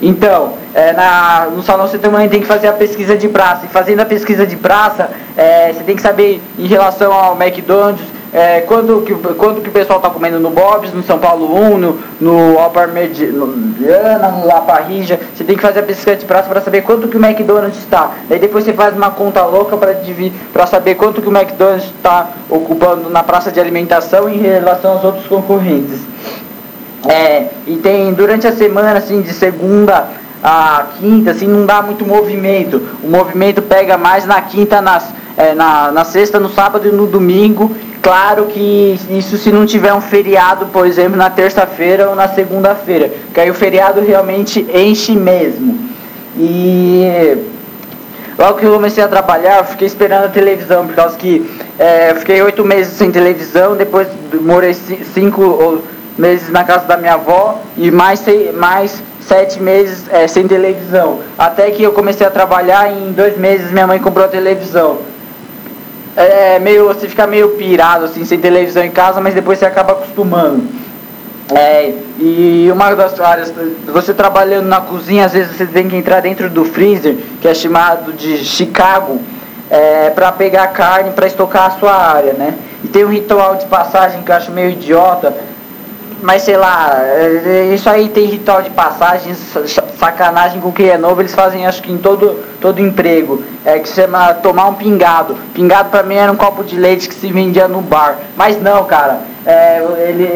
Então, 0.00 0.54
é, 0.74 0.92
na, 0.92 1.48
no 1.50 1.62
salão 1.62 1.88
você 1.88 1.98
também 1.98 2.28
tem 2.28 2.40
que 2.40 2.46
fazer 2.46 2.68
a 2.68 2.72
pesquisa 2.72 3.16
de 3.16 3.28
praça. 3.28 3.66
E 3.66 3.68
fazendo 3.68 4.00
a 4.00 4.04
pesquisa 4.04 4.46
de 4.46 4.56
praça, 4.56 5.10
é, 5.36 5.72
você 5.72 5.82
tem 5.82 5.96
que 5.96 6.02
saber 6.02 6.40
em 6.58 6.66
relação 6.66 7.12
ao 7.12 7.40
McDonald's, 7.40 8.06
é, 8.32 8.60
quando, 8.60 9.02
que, 9.02 9.14
quando 9.14 9.62
que 9.62 9.70
o 9.70 9.72
pessoal 9.72 9.98
está 9.98 10.10
comendo 10.10 10.38
no 10.38 10.50
Bob's, 10.50 10.92
no 10.92 11.02
São 11.02 11.18
Paulo 11.18 11.54
1, 11.74 11.78
no, 11.78 11.98
no 12.20 12.58
Alpar 12.58 12.88
Mediana, 12.88 14.28
no 14.28 14.46
La 14.46 14.60
Parrija, 14.60 15.18
você 15.34 15.44
tem 15.44 15.56
que 15.56 15.62
fazer 15.62 15.80
a 15.80 15.82
pesquisa 15.82 16.16
de 16.16 16.26
praça 16.26 16.48
para 16.48 16.60
saber 16.60 16.82
quanto 16.82 17.08
que 17.08 17.16
o 17.16 17.24
McDonald's 17.24 17.78
está. 17.78 18.10
Daí 18.28 18.38
depois 18.38 18.64
você 18.64 18.74
faz 18.74 18.94
uma 18.94 19.10
conta 19.10 19.44
louca 19.46 19.76
para 19.76 20.66
saber 20.66 20.94
quanto 20.96 21.22
que 21.22 21.28
o 21.28 21.34
McDonald's 21.34 21.86
está 21.86 22.28
ocupando 22.50 23.08
na 23.08 23.22
praça 23.22 23.50
de 23.50 23.58
alimentação 23.58 24.28
em 24.28 24.36
relação 24.36 24.92
aos 24.92 25.04
outros 25.04 25.26
concorrentes. 25.26 26.00
É, 27.08 27.46
e 27.66 27.76
tem 27.76 28.12
durante 28.12 28.46
a 28.46 28.52
semana, 28.52 28.98
assim, 28.98 29.22
de 29.22 29.32
segunda 29.32 30.06
a 30.42 30.86
quinta, 30.98 31.30
assim, 31.30 31.46
não 31.46 31.64
dá 31.64 31.80
muito 31.80 32.04
movimento. 32.04 32.82
O 33.02 33.08
movimento 33.08 33.62
pega 33.62 33.96
mais 33.96 34.26
na 34.26 34.40
quinta, 34.42 34.82
nas, 34.82 35.08
é, 35.36 35.54
na, 35.54 35.90
na 35.90 36.04
sexta, 36.04 36.38
no 36.38 36.50
sábado 36.50 36.86
e 36.86 36.92
no 36.92 37.06
domingo 37.06 37.74
Claro 38.02 38.46
que 38.46 38.98
isso 39.10 39.36
se 39.36 39.50
não 39.50 39.66
tiver 39.66 39.92
um 39.92 40.00
feriado, 40.00 40.66
por 40.66 40.86
exemplo, 40.86 41.16
na 41.16 41.28
terça-feira 41.28 42.08
ou 42.08 42.14
na 42.14 42.28
segunda-feira, 42.28 43.10
que 43.34 43.40
aí 43.40 43.50
o 43.50 43.54
feriado 43.54 44.00
realmente 44.00 44.66
enche 44.72 45.12
mesmo. 45.12 45.78
E 46.36 47.36
logo 48.38 48.58
que 48.58 48.64
eu 48.64 48.72
comecei 48.72 49.02
a 49.02 49.08
trabalhar, 49.08 49.58
eu 49.58 49.64
fiquei 49.64 49.86
esperando 49.86 50.26
a 50.26 50.28
televisão, 50.28 50.86
por 50.86 50.94
causa 50.94 51.16
que 51.16 51.50
é, 51.78 52.14
fiquei 52.14 52.40
oito 52.40 52.64
meses 52.64 52.92
sem 52.94 53.10
televisão, 53.10 53.76
depois 53.76 54.08
morei 54.40 54.74
cinco 54.74 55.82
meses 56.16 56.50
na 56.50 56.64
casa 56.64 56.86
da 56.86 56.96
minha 56.96 57.14
avó 57.14 57.60
e 57.76 57.90
mais, 57.90 58.24
mais 58.54 59.02
sete 59.20 59.60
meses 59.60 60.04
é, 60.10 60.26
sem 60.26 60.46
televisão. 60.46 61.20
Até 61.36 61.70
que 61.72 61.82
eu 61.82 61.92
comecei 61.92 62.26
a 62.26 62.30
trabalhar 62.30 62.90
em 62.92 63.12
dois 63.12 63.36
meses 63.36 63.70
minha 63.70 63.86
mãe 63.86 63.98
comprou 63.98 64.24
a 64.24 64.28
televisão. 64.28 64.98
É, 66.16 66.56
é 66.56 66.58
meio, 66.58 66.86
você 66.86 67.08
fica 67.08 67.26
meio 67.26 67.50
pirado 67.50 68.04
assim, 68.04 68.24
sem 68.24 68.38
televisão 68.38 68.84
em 68.84 68.90
casa, 68.90 69.20
mas 69.20 69.34
depois 69.34 69.58
você 69.58 69.66
acaba 69.66 69.92
acostumando. 69.92 70.64
É, 71.54 71.94
e 72.18 72.68
uma 72.70 72.94
das 72.94 73.18
áreas, 73.18 73.52
você 73.86 74.12
trabalhando 74.12 74.66
na 74.66 74.80
cozinha, 74.82 75.24
às 75.24 75.32
vezes 75.32 75.56
você 75.56 75.64
tem 75.66 75.88
que 75.88 75.96
entrar 75.96 76.20
dentro 76.20 76.50
do 76.50 76.64
freezer, 76.64 77.16
que 77.40 77.48
é 77.48 77.54
chamado 77.54 78.12
de 78.12 78.36
Chicago, 78.38 79.18
é, 79.70 80.10
para 80.10 80.30
pegar 80.32 80.66
carne 80.68 81.10
para 81.12 81.26
estocar 81.26 81.66
a 81.66 81.70
sua 81.78 81.94
área, 81.94 82.34
né? 82.34 82.54
E 82.84 82.88
tem 82.88 83.04
um 83.04 83.08
ritual 83.08 83.56
de 83.56 83.66
passagem 83.66 84.22
que 84.22 84.30
eu 84.30 84.36
acho 84.36 84.50
meio 84.50 84.70
idiota, 84.70 85.34
mas 86.22 86.42
sei 86.42 86.56
lá, 86.56 86.98
é, 87.00 87.70
isso 87.74 87.88
aí 87.88 88.08
tem 88.08 88.26
ritual 88.26 88.60
de 88.60 88.70
passagem, 88.70 89.34
sacanagem 89.98 90.60
com 90.60 90.72
quem 90.72 90.88
é 90.88 90.98
novo, 90.98 91.20
eles 91.22 91.34
fazem 91.34 91.66
acho 91.66 91.82
que 91.82 91.92
em 91.92 91.98
todo, 91.98 92.38
todo 92.60 92.80
emprego. 92.80 93.42
É 93.64 93.78
que 93.78 93.88
chama 93.88 94.34
tomar 94.34 94.66
um 94.66 94.74
pingado. 94.74 95.36
Pingado 95.54 95.90
pra 95.90 96.02
mim 96.02 96.16
era 96.16 96.30
um 96.30 96.36
copo 96.36 96.64
de 96.64 96.76
leite 96.76 97.08
que 97.08 97.14
se 97.14 97.32
vendia 97.32 97.68
no 97.68 97.80
bar. 97.80 98.18
Mas 98.36 98.60
não, 98.60 98.84
cara. 98.84 99.20
É, 99.46 99.82
ele, 100.08 100.28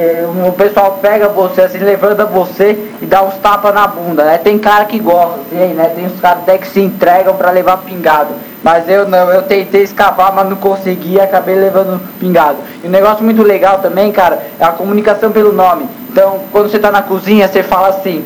o 0.48 0.52
pessoal 0.52 0.98
pega 1.02 1.28
você, 1.28 1.60
assim, 1.60 1.78
levanta 1.78 2.24
você 2.24 2.78
e 3.02 3.04
dá 3.04 3.22
uns 3.22 3.34
tapas 3.34 3.74
na 3.74 3.86
bunda, 3.86 4.24
né? 4.24 4.38
Tem 4.38 4.58
cara 4.58 4.86
que 4.86 4.98
gosta, 4.98 5.38
assim, 5.40 5.74
né? 5.74 5.92
Tem 5.94 6.06
uns 6.06 6.18
caras 6.18 6.44
até 6.44 6.56
que 6.56 6.66
se 6.66 6.80
entregam 6.80 7.34
para 7.34 7.50
levar 7.50 7.76
pingado. 7.78 8.30
Mas 8.62 8.88
eu 8.88 9.06
não, 9.06 9.30
eu 9.30 9.42
tentei 9.42 9.82
escapar, 9.82 10.32
mas 10.32 10.48
não 10.48 10.56
consegui 10.56 11.14
e 11.14 11.20
acabei 11.20 11.56
levando 11.56 12.00
pingado. 12.18 12.56
E 12.82 12.86
um 12.86 12.90
negócio 12.90 13.22
muito 13.22 13.42
legal 13.42 13.80
também, 13.80 14.10
cara, 14.12 14.38
é 14.58 14.64
a 14.64 14.70
comunicação 14.70 15.30
pelo 15.30 15.52
nome. 15.52 15.86
Então, 16.10 16.40
quando 16.50 16.70
você 16.70 16.76
está 16.76 16.90
na 16.90 17.02
cozinha, 17.02 17.48
você 17.48 17.62
fala 17.62 17.88
assim, 17.88 18.24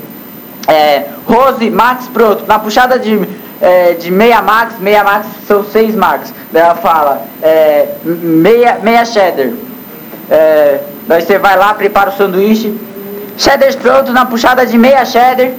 é, 0.68 1.04
Rose, 1.26 1.70
Max, 1.70 2.08
pronto. 2.08 2.44
Na 2.46 2.58
puxada 2.58 2.98
de, 2.98 3.16
é, 3.60 3.94
de 3.94 4.10
meia 4.10 4.42
Max, 4.42 4.78
meia 4.78 5.02
Max 5.02 5.26
são 5.46 5.64
seis 5.64 5.94
Max. 5.94 6.32
Daí 6.52 6.62
ela 6.62 6.74
fala, 6.74 7.22
é, 7.42 7.88
meia, 8.04 8.78
meia 8.82 9.04
cheddar. 9.04 9.50
É, 10.30 10.80
daí 11.06 11.22
você 11.22 11.38
vai 11.38 11.56
lá, 11.56 11.74
prepara 11.74 12.10
o 12.10 12.12
sanduíche. 12.12 12.78
Cheddar 13.38 13.74
pronto 13.76 14.12
na 14.12 14.24
puxada 14.26 14.64
de 14.66 14.78
meia 14.78 15.04
cheddar. 15.04 15.50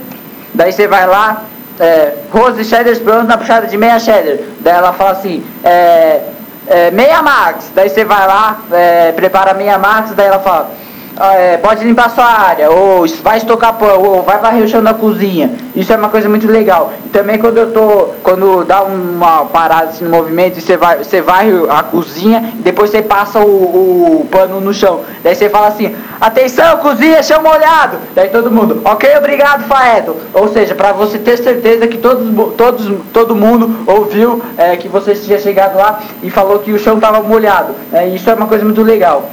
Daí 0.53 0.71
você 0.71 0.87
vai 0.87 1.07
lá, 1.07 1.43
é, 1.79 2.13
Rose 2.31 2.63
cheddar 2.65 2.95
pronto 2.97 3.27
na 3.27 3.37
puxada 3.37 3.67
de 3.67 3.77
meia 3.77 3.99
cheddar. 3.99 4.37
Daí 4.59 4.75
ela 4.75 4.93
fala 4.93 5.11
assim, 5.11 5.43
é, 5.63 6.21
é, 6.67 6.91
meia 6.91 7.21
max. 7.21 7.71
Daí 7.73 7.89
você 7.89 8.03
vai 8.03 8.27
lá, 8.27 8.59
é, 8.71 9.11
prepara 9.11 9.53
meia 9.53 9.77
max, 9.77 10.11
daí 10.11 10.27
ela 10.27 10.39
fala, 10.39 10.71
é, 11.19 11.57
pode 11.57 11.83
limpar 11.83 12.09
sua 12.11 12.25
área, 12.25 12.69
ou 12.69 13.05
vai 13.23 13.37
estocar 13.37 13.73
pão, 13.73 14.01
ou 14.01 14.23
vai 14.23 14.37
varrer 14.39 14.63
o 14.63 14.67
chão 14.67 14.83
da 14.83 14.93
cozinha. 14.93 15.51
Isso 15.75 15.91
é 15.91 15.95
uma 15.95 16.09
coisa 16.09 16.29
muito 16.29 16.47
legal. 16.47 16.93
E 17.05 17.09
também 17.09 17.37
quando 17.37 17.57
eu 17.57 17.71
tô, 17.71 18.09
quando 18.23 18.63
dá 18.63 18.83
uma 18.83 19.45
parada 19.45 19.89
assim, 19.89 20.03
no 20.03 20.11
movimento, 20.11 20.59
você 20.59 20.77
vai, 20.77 20.97
você 20.97 21.21
varre 21.21 21.51
a 21.69 21.83
cozinha, 21.83 22.53
depois 22.55 22.89
você 22.89 23.01
passa 23.01 23.39
o, 23.39 24.21
o, 24.21 24.27
pano 24.29 24.59
no 24.59 24.73
chão. 24.73 25.01
Daí 25.23 25.35
você 25.35 25.49
fala 25.49 25.67
assim, 25.67 25.95
atenção, 26.19 26.77
cozinha, 26.77 27.21
chão 27.23 27.41
molhado. 27.41 27.97
Daí 28.15 28.29
todo 28.29 28.51
mundo, 28.51 28.81
ok, 28.85 29.17
obrigado, 29.17 29.67
Faeto. 29.67 30.15
Ou 30.33 30.47
seja, 30.49 30.75
para 30.75 30.91
você 30.91 31.17
ter 31.17 31.37
certeza 31.37 31.87
que 31.87 31.97
todos, 31.97 32.27
todos, 32.55 32.91
todo 33.13 33.35
mundo 33.35 33.75
ouviu 33.87 34.41
é, 34.57 34.75
que 34.77 34.87
você 34.87 35.15
tinha 35.15 35.39
chegado 35.39 35.77
lá 35.77 35.99
e 36.21 36.29
falou 36.29 36.59
que 36.59 36.71
o 36.71 36.79
chão 36.79 36.95
estava 36.95 37.21
molhado. 37.21 37.73
É, 37.91 38.07
isso 38.07 38.29
é 38.29 38.33
uma 38.33 38.47
coisa 38.47 38.63
muito 38.63 38.81
legal. 38.83 39.23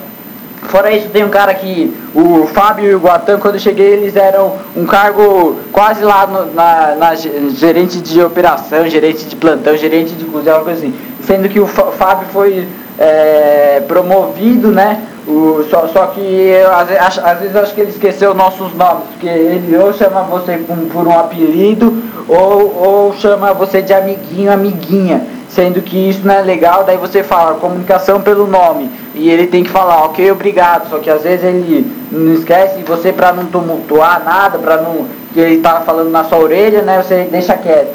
Fora 0.68 0.90
isso, 0.92 1.08
tem 1.08 1.24
um 1.24 1.28
cara 1.28 1.54
que, 1.54 1.94
o 2.14 2.46
Fábio 2.46 2.90
e 2.90 2.94
o 2.94 2.98
Guatan, 2.98 3.38
quando 3.38 3.54
eu 3.54 3.60
cheguei, 3.60 3.86
eles 3.86 4.16
eram 4.16 4.56
um 4.76 4.84
cargo 4.84 5.56
quase 5.70 6.02
lá 6.02 6.26
no, 6.26 6.52
na, 6.52 6.94
na, 6.96 7.14
gerente 7.14 8.00
de 8.00 8.22
operação, 8.22 8.88
gerente 8.88 9.24
de 9.24 9.36
plantão, 9.36 9.76
gerente 9.76 10.14
de 10.14 10.24
cozinha, 10.24 10.54
algo 10.54 10.70
assim. 10.70 10.94
Sendo 11.22 11.48
que 11.48 11.60
o 11.60 11.66
Fábio 11.66 12.26
foi 12.32 12.66
é, 12.98 13.82
promovido, 13.86 14.68
né? 14.68 15.02
O, 15.26 15.64
só, 15.70 15.88
só 15.88 16.06
que 16.08 16.20
eu, 16.20 16.70
às, 16.70 17.18
às, 17.18 17.40
vezes 17.40 17.56
acho 17.56 17.74
que 17.74 17.80
ele 17.80 17.90
esqueceu 17.90 18.34
nossos 18.34 18.74
nomes, 18.74 19.04
porque 19.12 19.26
ele 19.26 19.76
ou 19.76 19.92
chama 19.92 20.22
você 20.22 20.58
por, 20.58 20.76
por 20.76 21.06
um 21.06 21.18
apelido 21.18 22.02
ou, 22.28 22.76
ou 22.76 23.14
chama 23.14 23.54
você 23.54 23.80
de 23.80 23.94
amiguinho, 23.94 24.52
amiguinha. 24.52 25.26
Sendo 25.54 25.80
que 25.80 26.10
isso 26.10 26.26
não 26.26 26.34
é 26.34 26.42
legal, 26.42 26.82
daí 26.82 26.96
você 26.96 27.22
fala 27.22 27.54
comunicação 27.54 28.20
pelo 28.20 28.44
nome. 28.44 28.90
E 29.14 29.30
ele 29.30 29.46
tem 29.46 29.62
que 29.62 29.70
falar, 29.70 30.04
ok, 30.04 30.32
obrigado. 30.32 30.90
Só 30.90 30.98
que 30.98 31.08
às 31.08 31.22
vezes 31.22 31.44
ele 31.44 31.86
não 32.10 32.34
esquece, 32.34 32.80
e 32.80 32.82
você 32.82 33.12
para 33.12 33.32
não 33.32 33.46
tumultuar 33.46 34.24
nada, 34.24 34.58
para 34.58 34.78
não. 34.78 35.06
que 35.32 35.38
ele 35.38 35.60
tá 35.60 35.80
falando 35.82 36.10
na 36.10 36.24
sua 36.24 36.38
orelha, 36.38 36.82
né? 36.82 37.00
Você 37.00 37.28
deixa 37.30 37.54
quieto. 37.54 37.94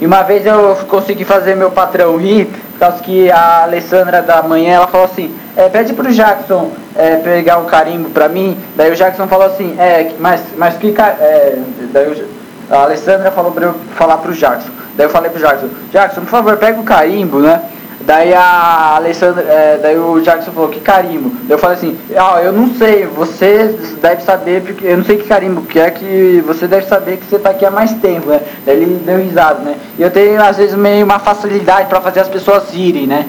E 0.00 0.06
uma 0.06 0.22
vez 0.22 0.44
eu 0.44 0.76
consegui 0.86 1.24
fazer 1.24 1.56
meu 1.56 1.70
patrão 1.70 2.16
rir, 2.18 2.44
por 2.72 2.78
causa 2.78 3.02
que 3.02 3.30
a 3.30 3.62
Alessandra 3.62 4.20
da 4.20 4.42
manhã 4.42 4.74
ela 4.74 4.86
falou 4.86 5.06
assim, 5.06 5.34
é, 5.56 5.68
pede 5.68 5.92
pro 5.94 6.12
Jackson 6.12 6.70
é, 6.94 7.16
pegar 7.16 7.58
um 7.58 7.64
carimbo 7.64 8.10
pra 8.10 8.28
mim. 8.28 8.56
Daí 8.76 8.92
o 8.92 8.94
Jackson 8.94 9.26
falou 9.26 9.46
assim, 9.46 9.74
é, 9.78 10.12
mas, 10.20 10.42
mas 10.56 10.76
que 10.76 10.94
é, 10.96 11.58
daí 11.90 12.28
a 12.70 12.82
Alessandra 12.82 13.30
falou 13.30 13.50
pra 13.50 13.66
eu 13.66 13.74
falar 13.96 14.18
pro 14.18 14.32
Jackson. 14.32 14.70
Daí 14.98 15.06
eu 15.06 15.10
falei 15.10 15.30
pro 15.30 15.40
Jackson, 15.40 15.68
Jackson, 15.92 16.22
por 16.22 16.30
favor, 16.30 16.56
pega 16.56 16.80
o 16.80 16.82
carimbo, 16.82 17.38
né? 17.38 17.62
Daí 18.00 18.34
a 18.34 18.96
Alessandra, 18.96 19.42
é, 19.42 19.78
daí 19.80 19.96
o 19.96 20.20
Jackson 20.20 20.50
falou, 20.50 20.68
que 20.70 20.80
carimbo? 20.80 21.30
Daí 21.42 21.52
eu 21.52 21.58
falei 21.58 21.76
assim, 21.76 21.96
oh, 22.10 22.38
eu 22.38 22.52
não 22.52 22.74
sei, 22.74 23.06
você 23.06 23.78
deve 24.02 24.22
saber, 24.22 24.60
porque 24.62 24.88
eu 24.88 24.96
não 24.96 25.04
sei 25.04 25.18
que 25.18 25.28
carimbo 25.28 25.62
que 25.62 25.78
é, 25.78 25.92
que 25.92 26.42
você 26.44 26.66
deve 26.66 26.86
saber 26.86 27.18
que 27.18 27.26
você 27.26 27.38
tá 27.38 27.50
aqui 27.50 27.64
há 27.64 27.70
mais 27.70 27.92
tempo, 28.00 28.28
né? 28.28 28.40
Daí 28.66 28.74
ele 28.74 29.00
deu 29.04 29.18
risada, 29.18 29.60
né? 29.60 29.76
E 29.96 30.02
eu 30.02 30.10
tenho, 30.10 30.42
às 30.42 30.56
vezes, 30.56 30.74
meio 30.74 31.04
uma 31.04 31.20
facilidade 31.20 31.88
para 31.88 32.00
fazer 32.00 32.18
as 32.18 32.28
pessoas 32.28 32.74
irem, 32.74 33.06
né? 33.06 33.28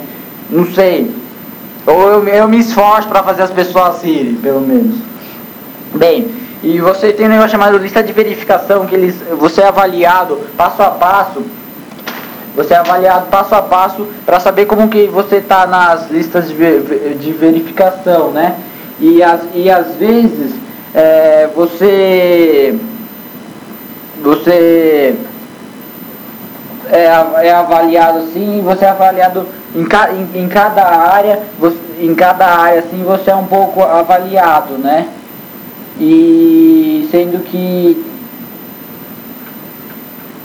Não 0.49 0.65
sei. 0.73 1.13
Ou 1.85 2.01
eu, 2.13 2.27
eu 2.29 2.47
me 2.47 2.57
esforço 2.57 3.07
para 3.07 3.21
fazer 3.21 3.43
as 3.43 3.51
pessoas 3.51 4.03
irem, 4.03 4.33
pelo 4.35 4.61
menos. 4.61 4.95
Bem, 5.93 6.31
e 6.63 6.79
você 6.79 7.13
tem 7.13 7.27
um 7.27 7.29
negócio 7.29 7.51
chamado 7.51 7.77
lista 7.77 8.01
de 8.01 8.11
verificação, 8.11 8.87
que 8.87 8.95
eles, 8.95 9.15
você 9.37 9.61
é 9.61 9.67
avaliado 9.67 10.39
passo 10.57 10.81
a 10.81 10.89
passo 10.89 11.43
você 12.59 12.73
é 12.73 12.77
avaliado 12.77 13.27
passo 13.27 13.55
a 13.55 13.61
passo 13.61 14.05
para 14.25 14.37
saber 14.37 14.65
como 14.65 14.89
que 14.89 15.07
você 15.07 15.37
está 15.37 15.65
nas 15.65 16.11
listas 16.11 16.49
de, 16.49 17.15
de, 17.15 17.31
verificação, 17.31 18.31
né? 18.31 18.57
E, 18.99 19.23
as, 19.23 19.39
e 19.55 19.69
às 19.69 19.95
vezes 19.95 20.51
é, 20.93 21.47
você 21.55 22.77
você 24.21 25.15
é, 26.91 27.47
é 27.47 27.51
avaliado 27.53 28.19
assim, 28.19 28.61
você 28.61 28.83
é 28.83 28.89
avaliado 28.89 29.47
em, 29.73 29.85
ca, 29.85 30.09
em, 30.11 30.41
em 30.41 30.49
cada 30.49 30.83
área, 30.83 31.39
você, 31.57 31.77
em 32.01 32.13
cada 32.13 32.45
área 32.45 32.79
assim 32.81 33.01
você 33.03 33.31
é 33.31 33.35
um 33.35 33.45
pouco 33.45 33.81
avaliado, 33.81 34.73
né? 34.73 35.07
E 35.97 37.07
sendo 37.09 37.41
que 37.41 38.05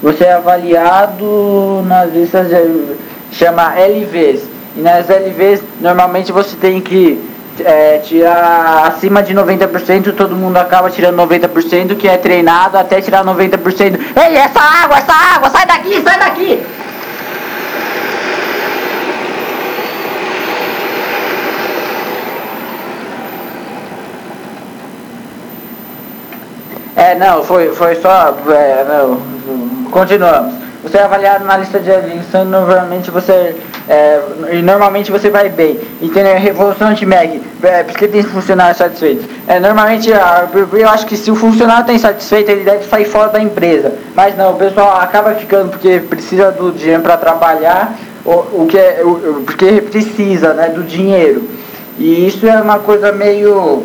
você 0.05 0.25
é 0.25 0.35
avaliado 0.35 1.83
nas 1.87 2.13
listas 2.13 2.49
de, 2.49 2.95
chama 3.33 3.73
LVs. 3.75 4.43
E 4.77 4.81
nas 4.81 5.09
LVs 5.09 5.63
normalmente 5.81 6.31
você 6.31 6.55
tem 6.57 6.79
que 6.79 7.19
é, 7.65 7.99
tirar 8.01 8.87
acima 8.87 9.23
de 9.23 9.35
90%, 9.35 10.15
todo 10.15 10.37
mundo 10.37 10.59
acaba 10.59 10.91
tirando 10.91 11.17
90%, 11.17 11.97
que 11.97 12.07
é 12.07 12.19
treinado 12.19 12.77
até 12.77 13.01
tirar 13.01 13.25
90%. 13.25 13.99
Ei, 14.15 14.37
essa 14.37 14.61
água, 14.61 14.99
essa 14.99 15.13
água, 15.15 15.49
sai 15.49 15.65
daqui, 15.65 16.03
sai 16.03 16.19
daqui! 16.19 16.63
É, 26.97 27.15
não, 27.17 27.43
foi, 27.43 27.75
foi 27.75 27.97
só. 27.97 28.35
É, 28.49 28.85
não, 28.89 29.21
Continuamos. 29.95 30.55
Você 30.83 30.99
é 30.99 31.03
avaliado 31.05 31.45
na 31.45 31.57
lista 31.57 31.79
de 31.79 31.89
eleição, 31.89 32.45
normalmente 32.45 33.13
você 33.13 33.55
é, 33.89 34.21
e 34.53 34.61
normalmente 34.61 35.13
você 35.13 35.31
vai 35.31 35.49
bem. 35.49 35.79
E 36.03 36.09
tem 36.09 36.25
a 36.25 36.37
revolução 36.37 36.93
de 36.93 37.07
Meg, 37.07 37.41
é, 37.63 37.85
porque 37.85 38.09
tem 38.09 38.21
funcionários 38.25 38.79
satisfeitos. 38.79 39.25
É, 39.47 39.61
normalmente 39.61 40.11
eu 40.11 40.89
acho 40.89 41.07
que 41.07 41.17
se 41.17 41.31
o 41.31 41.37
funcionário 41.37 41.83
está 41.83 41.93
insatisfeito, 41.93 42.51
ele 42.51 42.65
deve 42.65 42.85
sair 42.87 43.05
fora 43.05 43.29
da 43.29 43.41
empresa. 43.41 43.93
Mas 44.17 44.37
não, 44.37 44.55
o 44.55 44.57
pessoal 44.57 45.01
acaba 45.01 45.33
ficando 45.37 45.71
porque 45.71 46.01
precisa 46.01 46.51
do 46.51 46.73
dinheiro 46.73 47.01
para 47.01 47.17
trabalhar, 47.17 47.95
o, 48.25 48.33
o 48.33 48.67
que 48.69 48.77
é, 48.77 49.01
o, 49.05 49.45
porque 49.47 49.81
precisa 49.81 50.55
né, 50.55 50.71
do 50.71 50.83
dinheiro. 50.83 51.49
E 52.01 52.27
isso 52.27 52.45
é 52.49 52.61
uma 52.61 52.81
coisa 52.81 53.13
meio 53.13 53.85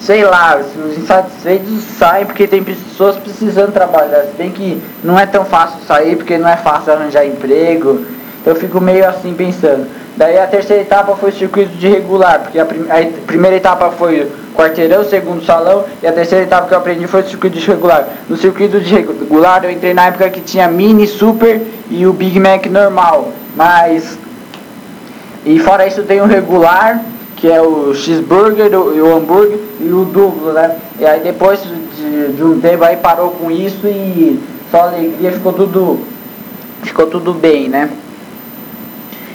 sei 0.00 0.24
lá, 0.24 0.58
os 0.58 0.98
insatisfeitos 0.98 1.82
saem 1.98 2.26
porque 2.26 2.46
tem 2.46 2.62
pessoas 2.62 3.16
precisando 3.16 3.72
trabalhar. 3.72 4.22
Se 4.22 4.32
bem 4.36 4.50
que 4.50 4.82
não 5.02 5.18
é 5.18 5.26
tão 5.26 5.44
fácil 5.44 5.80
sair 5.86 6.16
porque 6.16 6.38
não 6.38 6.48
é 6.48 6.56
fácil 6.56 6.92
arranjar 6.92 7.26
emprego. 7.26 8.04
Eu 8.46 8.54
fico 8.54 8.80
meio 8.80 9.06
assim 9.06 9.34
pensando. 9.34 9.86
Daí 10.16 10.38
a 10.38 10.46
terceira 10.46 10.82
etapa 10.82 11.14
foi 11.14 11.30
o 11.30 11.32
circuito 11.32 11.76
de 11.76 11.86
regular, 11.86 12.40
porque 12.40 12.58
a, 12.58 12.64
prim 12.64 12.86
a 12.90 13.26
primeira 13.26 13.56
etapa 13.56 13.90
foi 13.90 14.22
o 14.22 14.56
quarteirão, 14.56 15.02
o 15.02 15.04
segundo 15.04 15.44
salão, 15.44 15.84
e 16.02 16.06
a 16.08 16.12
terceira 16.12 16.44
etapa 16.44 16.66
que 16.66 16.74
eu 16.74 16.78
aprendi 16.78 17.06
foi 17.06 17.20
o 17.20 17.28
circuito 17.28 17.56
de 17.56 17.64
regular. 17.64 18.08
No 18.28 18.36
circuito 18.36 18.80
de 18.80 18.92
regular 18.92 19.64
eu 19.64 19.70
entrei 19.70 19.94
na 19.94 20.06
época 20.06 20.28
que 20.30 20.40
tinha 20.40 20.66
mini, 20.66 21.06
super 21.06 21.60
e 21.88 22.04
o 22.04 22.12
Big 22.12 22.40
Mac 22.40 22.66
normal. 22.66 23.32
Mas. 23.54 24.18
E 25.44 25.58
fora 25.60 25.86
isso 25.86 26.02
tem 26.02 26.20
o 26.20 26.26
regular, 26.26 27.00
que 27.38 27.50
é 27.50 27.62
o 27.62 27.94
cheeseburger, 27.94 28.74
o, 28.78 28.90
o 29.00 29.16
hambúrguer 29.16 29.58
e 29.80 29.92
o 29.92 30.04
duplo, 30.04 30.52
né? 30.52 30.76
E 30.98 31.06
aí 31.06 31.20
depois 31.20 31.60
de, 31.62 32.32
de, 32.32 32.42
um 32.42 32.60
tempo 32.60 32.84
aí 32.84 32.96
parou 32.96 33.30
com 33.30 33.50
isso 33.50 33.86
e 33.86 34.38
só 34.70 34.88
alegria 34.88 35.32
ficou 35.32 35.52
tudo 35.52 36.00
ficou 36.82 37.06
tudo 37.06 37.32
bem, 37.32 37.68
né? 37.68 37.90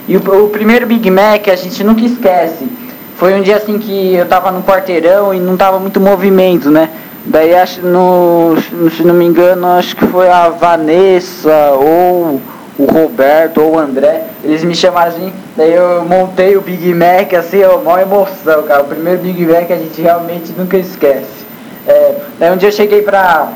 E 0.06 0.16
o, 0.16 0.44
o 0.44 0.50
primeiro 0.50 0.86
Big 0.86 1.10
Mac 1.10 1.48
a 1.48 1.56
gente 1.56 1.82
nunca 1.82 2.02
esquece. 2.02 2.68
Foi 3.16 3.32
um 3.34 3.42
dia 3.42 3.56
assim 3.56 3.78
que 3.78 4.14
eu 4.14 4.26
tava 4.26 4.50
no 4.50 4.62
quarteirão 4.62 5.32
e 5.32 5.40
não 5.40 5.56
tava 5.56 5.78
muito 5.78 5.98
movimento, 5.98 6.70
né? 6.70 6.90
Daí 7.24 7.54
acho 7.54 7.80
no, 7.80 8.54
se 8.94 9.02
não 9.02 9.14
me 9.14 9.24
engano, 9.24 9.66
acho 9.66 9.96
que 9.96 10.06
foi 10.06 10.28
a 10.28 10.50
Vanessa 10.50 11.70
ou 11.72 12.38
o 12.78 12.84
Roberto 12.86 13.60
ou 13.60 13.74
o 13.74 13.78
André, 13.78 14.24
eles 14.42 14.64
me 14.64 14.74
chamaram 14.74 15.12
assim, 15.12 15.32
daí 15.56 15.72
eu 15.72 16.04
montei 16.04 16.56
o 16.56 16.60
Big 16.60 16.92
Mac, 16.92 17.32
assim, 17.34 17.62
ó, 17.62 17.78
maior 17.78 18.02
emoção, 18.02 18.62
cara. 18.64 18.82
O 18.82 18.86
primeiro 18.86 19.20
Big 19.20 19.46
Mac 19.46 19.70
a 19.70 19.76
gente 19.76 20.00
realmente 20.00 20.52
nunca 20.56 20.76
esquece. 20.76 21.44
É, 21.86 22.16
daí 22.38 22.52
um 22.52 22.56
dia 22.56 22.68
eu 22.68 22.72
cheguei 22.72 23.02
pra, 23.02 23.48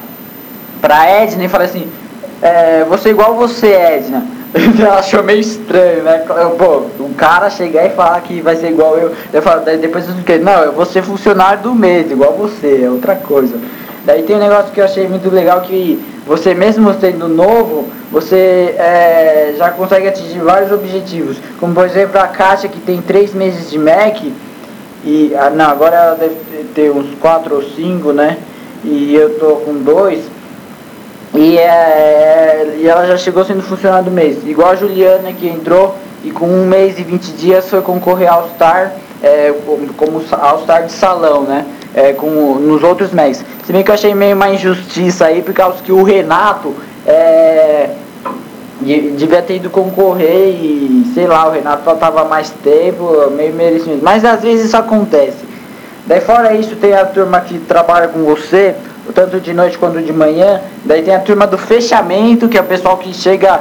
pra 0.80 1.08
Edna 1.08 1.44
e 1.44 1.48
falei 1.48 1.66
assim, 1.66 1.88
é, 2.40 2.84
você 2.88 3.10
igual 3.10 3.34
você, 3.34 3.72
Edna. 3.72 4.24
Ela 4.80 4.98
achou 4.98 5.22
meio 5.22 5.40
estranho, 5.40 6.04
né? 6.04 6.24
Pô, 6.56 6.84
um 7.00 7.12
cara 7.12 7.50
chegar 7.50 7.84
e 7.84 7.90
falar 7.90 8.20
que 8.22 8.40
vai 8.40 8.56
ser 8.56 8.70
igual 8.70 8.96
eu. 8.96 9.12
eu 9.32 9.42
falo, 9.42 9.62
depois 9.62 10.08
eu 10.08 10.14
fiquei, 10.14 10.38
não, 10.38 10.62
eu 10.62 10.72
vou 10.72 10.86
ser 10.86 11.02
funcionário 11.02 11.62
do 11.62 11.74
mês, 11.74 12.10
igual 12.10 12.32
você, 12.32 12.84
é 12.84 12.90
outra 12.90 13.14
coisa. 13.14 13.56
Daí 14.04 14.22
tem 14.22 14.36
um 14.36 14.40
negócio 14.40 14.72
que 14.72 14.80
eu 14.80 14.84
achei 14.84 15.08
muito 15.08 15.30
legal 15.30 15.60
que 15.62 16.02
você 16.26 16.54
mesmo 16.54 16.92
sendo 17.00 17.28
novo, 17.28 17.88
você 18.10 18.74
é, 18.78 19.54
já 19.56 19.70
consegue 19.70 20.08
atingir 20.08 20.40
vários 20.40 20.70
objetivos. 20.70 21.36
Como 21.58 21.74
por 21.74 21.84
exemplo 21.84 22.18
a 22.20 22.28
Caixa 22.28 22.68
que 22.68 22.80
tem 22.80 23.00
três 23.00 23.34
meses 23.34 23.70
de 23.70 23.78
Mac, 23.78 24.22
e 25.04 25.32
ah, 25.36 25.50
não, 25.50 25.70
agora 25.70 25.96
ela 25.96 26.14
deve 26.16 26.34
ter 26.74 26.90
uns 26.90 27.14
quatro 27.20 27.56
ou 27.56 27.62
cinco, 27.62 28.12
né? 28.12 28.36
E 28.84 29.14
eu 29.14 29.38
tô 29.38 29.56
com 29.56 29.74
dois. 29.74 30.24
E, 31.34 31.58
é, 31.58 32.76
e 32.78 32.88
ela 32.88 33.06
já 33.06 33.16
chegou 33.16 33.44
sendo 33.44 33.62
funcionária 33.62 34.04
do 34.04 34.10
mês. 34.10 34.38
Igual 34.46 34.70
a 34.70 34.76
Juliana 34.76 35.32
que 35.32 35.48
entrou 35.48 35.94
e 36.24 36.30
com 36.30 36.46
um 36.46 36.66
mês 36.66 36.98
e 36.98 37.04
20 37.04 37.32
dias 37.32 37.68
foi 37.68 37.80
concorrer 37.80 38.32
ao 38.32 38.48
Star, 38.50 38.92
é, 39.22 39.52
como 39.96 40.22
All 40.32 40.62
Star 40.62 40.84
de 40.84 40.92
salão, 40.92 41.42
né? 41.42 41.64
É, 41.94 42.12
com, 42.12 42.28
nos 42.54 42.82
outros 42.82 43.12
MEGs. 43.12 43.44
Se 43.64 43.72
bem 43.72 43.82
que 43.82 43.90
eu 43.90 43.94
achei 43.94 44.14
meio 44.14 44.36
uma 44.36 44.50
injustiça 44.50 45.26
aí, 45.26 45.42
por 45.42 45.54
causa 45.54 45.82
que 45.82 45.92
o 45.92 46.02
Renato 46.02 46.74
é, 47.06 47.90
devia 48.80 49.42
ter 49.42 49.56
ido 49.56 49.70
concorrer 49.70 50.48
e, 50.50 51.10
sei 51.14 51.26
lá, 51.26 51.48
o 51.48 51.50
Renato 51.50 51.82
faltava 51.82 52.24
mais 52.24 52.50
tempo, 52.50 53.30
meio 53.30 53.52
merecimento. 53.52 54.04
Mas 54.04 54.24
às 54.24 54.40
vezes 54.40 54.66
isso 54.66 54.76
acontece. 54.76 55.48
Daí 56.06 56.20
fora 56.20 56.54
isso 56.54 56.76
tem 56.76 56.94
a 56.94 57.04
turma 57.04 57.40
que 57.40 57.58
trabalha 57.58 58.08
com 58.08 58.24
você, 58.24 58.74
tanto 59.14 59.40
de 59.40 59.52
noite 59.52 59.76
quanto 59.76 60.00
de 60.00 60.12
manhã. 60.12 60.60
Daí 60.84 61.02
tem 61.02 61.14
a 61.14 61.18
turma 61.18 61.46
do 61.46 61.58
fechamento, 61.58 62.48
que 62.48 62.56
é 62.56 62.60
o 62.60 62.64
pessoal 62.64 62.96
que 62.96 63.12
chega 63.12 63.60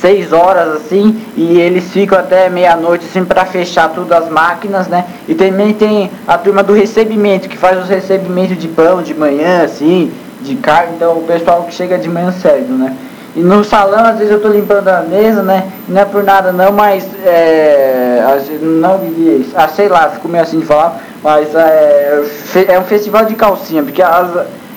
seis 0.00 0.32
horas 0.32 0.76
assim 0.76 1.20
e 1.36 1.60
eles 1.60 1.90
ficam 1.90 2.18
até 2.18 2.48
meia-noite 2.48 3.06
assim 3.08 3.24
para 3.24 3.44
fechar 3.44 3.90
tudo 3.90 4.12
as 4.12 4.28
máquinas, 4.28 4.88
né? 4.88 5.04
E 5.28 5.34
também 5.34 5.72
tem 5.74 6.10
a 6.26 6.38
turma 6.38 6.62
do 6.62 6.72
recebimento 6.72 7.48
que 7.48 7.56
faz 7.56 7.78
os 7.82 7.88
recebimentos 7.88 8.58
de 8.58 8.68
pão 8.68 9.02
de 9.02 9.14
manhã 9.14 9.62
assim, 9.62 10.10
de 10.40 10.56
carne, 10.56 10.94
então 10.96 11.18
o 11.18 11.22
pessoal 11.22 11.64
que 11.64 11.74
chega 11.74 11.98
de 11.98 12.08
manhã 12.08 12.32
cedo, 12.32 12.72
né? 12.72 12.96
E 13.36 13.40
no 13.40 13.62
salão, 13.62 14.04
às 14.04 14.18
vezes 14.18 14.32
eu 14.32 14.40
tô 14.40 14.48
limpando 14.48 14.88
a 14.88 15.02
mesa, 15.02 15.42
né? 15.42 15.70
Não 15.86 16.00
é 16.00 16.04
por 16.04 16.24
nada 16.24 16.50
não, 16.50 16.72
mas 16.72 17.08
é. 17.24 18.24
Não 18.60 18.98
vivi 18.98 19.48
ah, 19.54 19.68
sei 19.68 19.88
lá, 19.88 20.08
fico 20.08 20.28
meio 20.28 20.42
assim 20.42 20.58
de 20.58 20.66
falar, 20.66 21.00
mas 21.22 21.54
é, 21.54 22.22
é 22.68 22.78
um 22.78 22.84
festival 22.84 23.24
de 23.26 23.34
calcinha, 23.34 23.82
porque 23.82 24.02
as, 24.02 24.30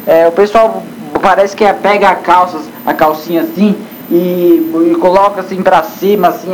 é, 0.05 0.27
o 0.27 0.31
pessoal 0.31 0.83
parece 1.21 1.55
que 1.55 1.63
é, 1.63 1.73
pega 1.73 2.09
a 2.09 2.15
calça, 2.15 2.59
a 2.85 2.93
calcinha 2.93 3.41
assim 3.41 3.75
e, 4.09 4.91
e 4.91 4.95
coloca 4.95 5.41
assim 5.41 5.61
pra 5.61 5.83
cima, 5.83 6.29
assim, 6.29 6.53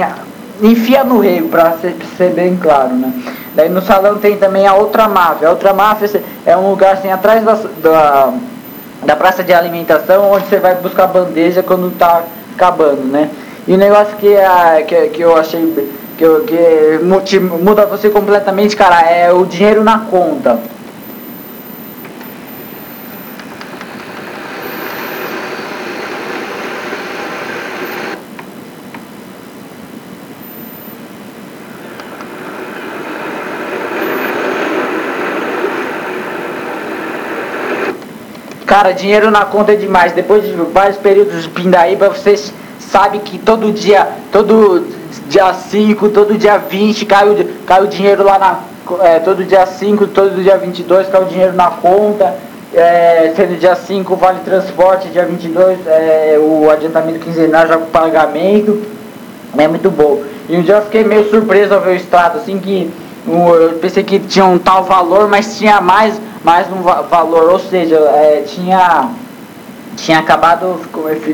enfia 0.61 1.03
no 1.03 1.19
rego, 1.19 1.49
pra 1.49 1.73
ser, 1.73 1.95
ser 2.17 2.33
bem 2.33 2.57
claro, 2.57 2.93
né? 2.95 3.13
Daí 3.55 3.69
no 3.69 3.81
salão 3.81 4.17
tem 4.17 4.37
também 4.37 4.67
a 4.67 4.73
outra 4.73 5.07
máfia. 5.07 5.47
A 5.47 5.51
outra 5.51 5.73
máfia 5.73 6.23
é 6.45 6.55
um 6.55 6.69
lugar 6.69 6.93
assim 6.93 7.11
atrás 7.11 7.43
da, 7.43 7.53
da 7.81 8.33
da 9.03 9.15
praça 9.15 9.43
de 9.43 9.53
alimentação, 9.53 10.31
onde 10.31 10.47
você 10.47 10.57
vai 10.57 10.75
buscar 10.75 11.07
bandeja 11.07 11.63
quando 11.63 11.95
tá 11.97 12.23
acabando, 12.53 13.03
né? 13.03 13.29
E 13.67 13.73
o 13.73 13.77
negócio 13.77 14.15
que, 14.17 14.35
a, 14.35 14.81
que, 14.85 15.07
que 15.09 15.21
eu 15.21 15.37
achei 15.37 15.89
que, 16.17 16.25
que 17.25 17.39
muda 17.39 17.85
você 17.85 18.09
completamente, 18.09 18.75
cara, 18.75 19.01
é 19.01 19.31
o 19.31 19.45
dinheiro 19.45 19.83
na 19.83 19.99
conta. 19.99 20.59
Cara, 38.69 38.91
dinheiro 38.91 39.31
na 39.31 39.45
conta 39.45 39.73
é 39.73 39.75
demais. 39.75 40.11
Depois 40.11 40.43
de 40.43 40.51
vários 40.51 40.97
períodos 40.97 41.41
de 41.41 41.49
pindaíba, 41.49 42.07
vocês 42.07 42.53
sabem 42.79 43.19
que 43.19 43.39
todo 43.39 43.71
dia, 43.71 44.07
todo 44.31 44.85
dia 45.27 45.51
5, 45.51 46.09
todo 46.09 46.37
dia 46.37 46.59
20 46.59 47.03
cai 47.07 47.27
o, 47.27 47.87
dinheiro 47.87 48.23
lá 48.23 48.37
na. 48.37 48.59
É, 49.01 49.17
todo 49.17 49.43
dia 49.43 49.65
5, 49.65 50.05
todo 50.09 50.43
dia 50.43 50.55
22 50.55 51.07
cai 51.07 51.19
o 51.19 51.25
dinheiro 51.25 51.53
na 51.53 51.71
conta. 51.71 52.35
É, 52.71 53.33
sendo 53.35 53.57
dia 53.59 53.75
5 53.75 54.15
vale 54.15 54.41
transporte, 54.45 55.07
dia 55.07 55.25
22 55.25 55.79
é, 55.87 56.37
o 56.39 56.69
adiantamento 56.69 57.17
quinzenal 57.17 57.65
já 57.65 57.75
com 57.75 57.87
pagamento. 57.87 58.83
É 59.57 59.67
muito 59.67 59.89
bom. 59.89 60.21
E 60.47 60.55
um 60.55 60.61
dia 60.61 60.75
eu 60.75 60.83
fiquei 60.83 61.03
meio 61.03 61.27
surpreso 61.27 61.73
ao 61.73 61.81
ver 61.81 61.93
o 61.93 61.95
estado, 61.95 62.37
assim 62.37 62.59
que 62.59 62.91
eu 63.27 63.79
pensei 63.81 64.03
que 64.03 64.19
tinha 64.19 64.45
um 64.45 64.59
tal 64.59 64.83
valor, 64.83 65.27
mas 65.27 65.57
tinha 65.57 65.81
mais 65.81 66.21
mais 66.43 66.67
um 66.71 66.81
valor, 66.81 67.51
ou 67.51 67.59
seja, 67.59 67.95
é, 67.95 68.43
tinha 68.45 69.09
tinha 69.95 70.19
acabado, 70.19 70.79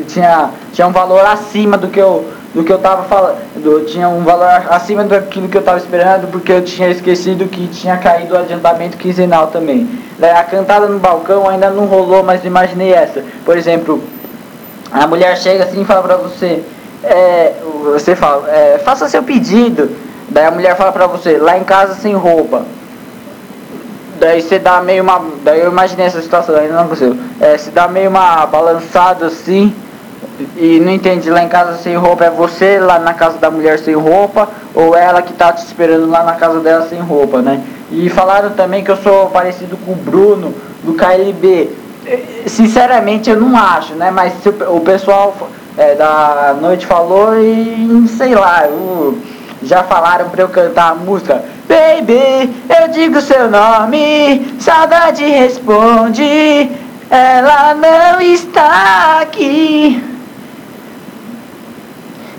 tinha, 0.07 0.49
tinha 0.73 0.87
um 0.87 0.91
valor 0.91 1.23
acima 1.25 1.77
do 1.77 1.87
que 1.87 1.99
eu 1.99 2.25
do 2.55 2.63
que 2.63 2.71
eu 2.71 2.77
tava 2.77 3.03
falando, 3.03 3.85
tinha 3.85 4.07
um 4.07 4.23
valor 4.23 4.47
acima 4.69 5.03
daquilo 5.03 5.49
que 5.49 5.57
eu 5.57 5.61
tava 5.61 5.77
esperando, 5.77 6.31
porque 6.31 6.53
eu 6.53 6.63
tinha 6.63 6.89
esquecido 6.89 7.49
que 7.49 7.67
tinha 7.67 7.97
caído 7.97 8.33
o 8.33 8.37
adiantamento 8.37 8.95
quinzenal 8.95 9.47
também. 9.47 9.89
A 10.21 10.41
cantada 10.41 10.87
no 10.87 10.97
balcão 10.97 11.49
ainda 11.49 11.69
não 11.69 11.85
rolou, 11.85 12.23
mas 12.23 12.45
imaginei 12.45 12.93
essa. 12.93 13.21
Por 13.43 13.57
exemplo, 13.57 14.01
a 14.89 15.05
mulher 15.05 15.37
chega 15.37 15.65
assim 15.65 15.81
e 15.81 15.85
fala 15.85 16.01
pra 16.01 16.15
você, 16.15 16.63
é, 17.03 17.55
você 17.83 18.15
fala, 18.15 18.49
é, 18.49 18.79
faça 18.85 19.09
seu 19.09 19.21
pedido. 19.21 19.89
Daí 20.29 20.45
a 20.45 20.51
mulher 20.51 20.77
fala 20.77 20.93
pra 20.93 21.07
você, 21.07 21.37
lá 21.37 21.57
em 21.57 21.63
casa 21.65 21.95
sem 21.95 22.13
roupa. 22.15 22.63
Daí 24.19 24.41
você 24.41 24.59
dá 24.59 24.81
meio 24.81 25.03
uma. 25.03 25.21
Daí 25.43 25.59
eu 25.59 25.71
imaginei 25.71 26.05
essa 26.05 26.21
situação, 26.21 26.55
ainda 26.55 26.73
não 26.73 26.81
aconteceu. 26.81 27.15
É, 27.39 27.57
se 27.57 27.69
dá 27.71 27.87
meio 27.87 28.09
uma 28.09 28.45
balançada 28.45 29.27
assim 29.27 29.73
e 30.57 30.79
não 30.79 30.91
entende 30.91 31.29
lá 31.29 31.43
em 31.43 31.47
casa 31.47 31.77
sem 31.77 31.95
roupa, 31.95 32.25
é 32.25 32.29
você 32.29 32.79
lá 32.79 32.99
na 32.99 33.13
casa 33.13 33.37
da 33.37 33.49
mulher 33.49 33.79
sem 33.79 33.93
roupa 33.93 34.49
ou 34.73 34.95
ela 34.95 35.21
que 35.21 35.33
tá 35.33 35.53
te 35.53 35.65
esperando 35.65 36.09
lá 36.09 36.23
na 36.23 36.33
casa 36.33 36.59
dela 36.59 36.87
sem 36.87 36.99
roupa, 36.99 37.41
né? 37.41 37.63
E 37.91 38.09
falaram 38.09 38.51
também 38.51 38.83
que 38.83 38.91
eu 38.91 38.97
sou 38.97 39.29
parecido 39.29 39.77
com 39.77 39.91
o 39.91 39.95
Bruno 39.95 40.53
do 40.83 40.93
KLB. 40.93 41.69
Sinceramente 42.47 43.29
eu 43.29 43.39
não 43.39 43.57
acho, 43.57 43.93
né? 43.95 44.11
Mas 44.11 44.33
o 44.45 44.79
pessoal 44.81 45.35
é, 45.77 45.95
da 45.95 46.55
noite 46.59 46.85
falou 46.85 47.35
e 47.37 48.07
sei 48.17 48.35
lá, 48.35 48.65
eu, 48.65 49.17
já 49.63 49.83
falaram 49.83 50.29
pra 50.29 50.41
eu 50.41 50.49
cantar 50.49 50.91
a 50.91 50.95
música 50.95 51.43
Baby, 51.67 52.53
eu 52.69 52.87
digo 52.89 53.19
seu 53.21 53.49
nome, 53.49 54.55
saudade 54.59 55.25
responde, 55.25 56.69
ela 57.09 57.73
não 57.73 58.21
está 58.21 59.19
aqui. 59.21 60.03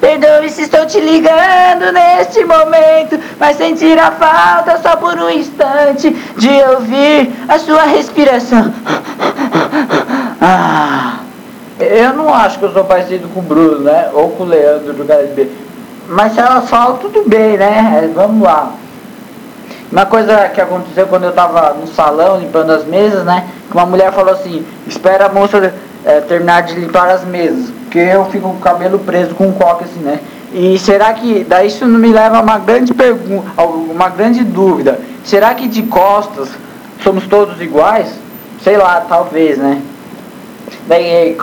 Perdoe 0.00 0.48
se 0.50 0.62
estou 0.62 0.86
te 0.86 1.00
ligando 1.00 1.92
neste 1.92 2.44
momento, 2.44 3.18
mas 3.40 3.56
sentir 3.56 3.98
a 3.98 4.12
falta 4.12 4.78
só 4.78 4.94
por 4.96 5.18
um 5.18 5.30
instante 5.30 6.10
de 6.36 6.62
ouvir 6.70 7.32
a 7.48 7.58
sua 7.58 7.82
respiração. 7.82 8.72
Ah, 10.40 11.20
eu 11.80 12.12
não 12.12 12.32
acho 12.32 12.58
que 12.58 12.64
eu 12.66 12.72
sou 12.72 12.84
parecido 12.84 13.26
com 13.28 13.40
o 13.40 13.42
Bruno, 13.42 13.80
né? 13.80 14.10
Ou 14.12 14.30
com 14.30 14.44
o 14.44 14.46
Leandro 14.46 14.92
do 14.92 15.02
HSB. 15.02 15.50
Mas 16.08 16.34
se 16.34 16.40
ela 16.40 16.60
fala, 16.60 16.98
tudo 16.98 17.28
bem, 17.28 17.56
né? 17.56 18.08
Vamos 18.14 18.42
lá. 18.42 18.72
Uma 19.90 20.04
coisa 20.04 20.48
que 20.48 20.60
aconteceu 20.60 21.06
quando 21.06 21.24
eu 21.24 21.30
estava 21.30 21.72
no 21.74 21.86
salão 21.86 22.40
limpando 22.40 22.70
as 22.70 22.84
mesas, 22.84 23.24
né? 23.24 23.46
Que 23.70 23.76
uma 23.76 23.86
mulher 23.86 24.12
falou 24.12 24.32
assim, 24.32 24.66
espera 24.86 25.26
a 25.26 25.28
moça 25.28 25.72
é, 26.04 26.20
terminar 26.20 26.62
de 26.62 26.74
limpar 26.74 27.08
as 27.08 27.24
mesas, 27.24 27.70
porque 27.84 27.98
eu 27.98 28.24
fico 28.26 28.48
com 28.48 28.56
o 28.56 28.60
cabelo 28.60 28.98
preso 28.98 29.34
com 29.34 29.46
um 29.46 29.52
coque 29.52 29.84
assim, 29.84 30.00
né? 30.00 30.18
E 30.52 30.78
será 30.78 31.12
que, 31.12 31.44
daí 31.44 31.68
isso 31.68 31.86
me 31.86 32.12
leva 32.12 32.38
a 32.38 32.40
uma 32.40 32.58
grande 32.58 32.92
pergunta, 32.94 33.62
uma 33.62 34.08
grande 34.08 34.42
dúvida. 34.42 34.98
Será 35.24 35.54
que 35.54 35.68
de 35.68 35.82
costas 35.82 36.48
somos 37.02 37.26
todos 37.26 37.60
iguais? 37.60 38.08
Sei 38.62 38.76
lá, 38.76 39.04
talvez, 39.08 39.58
né? 39.58 39.80
Daí, 40.88 41.36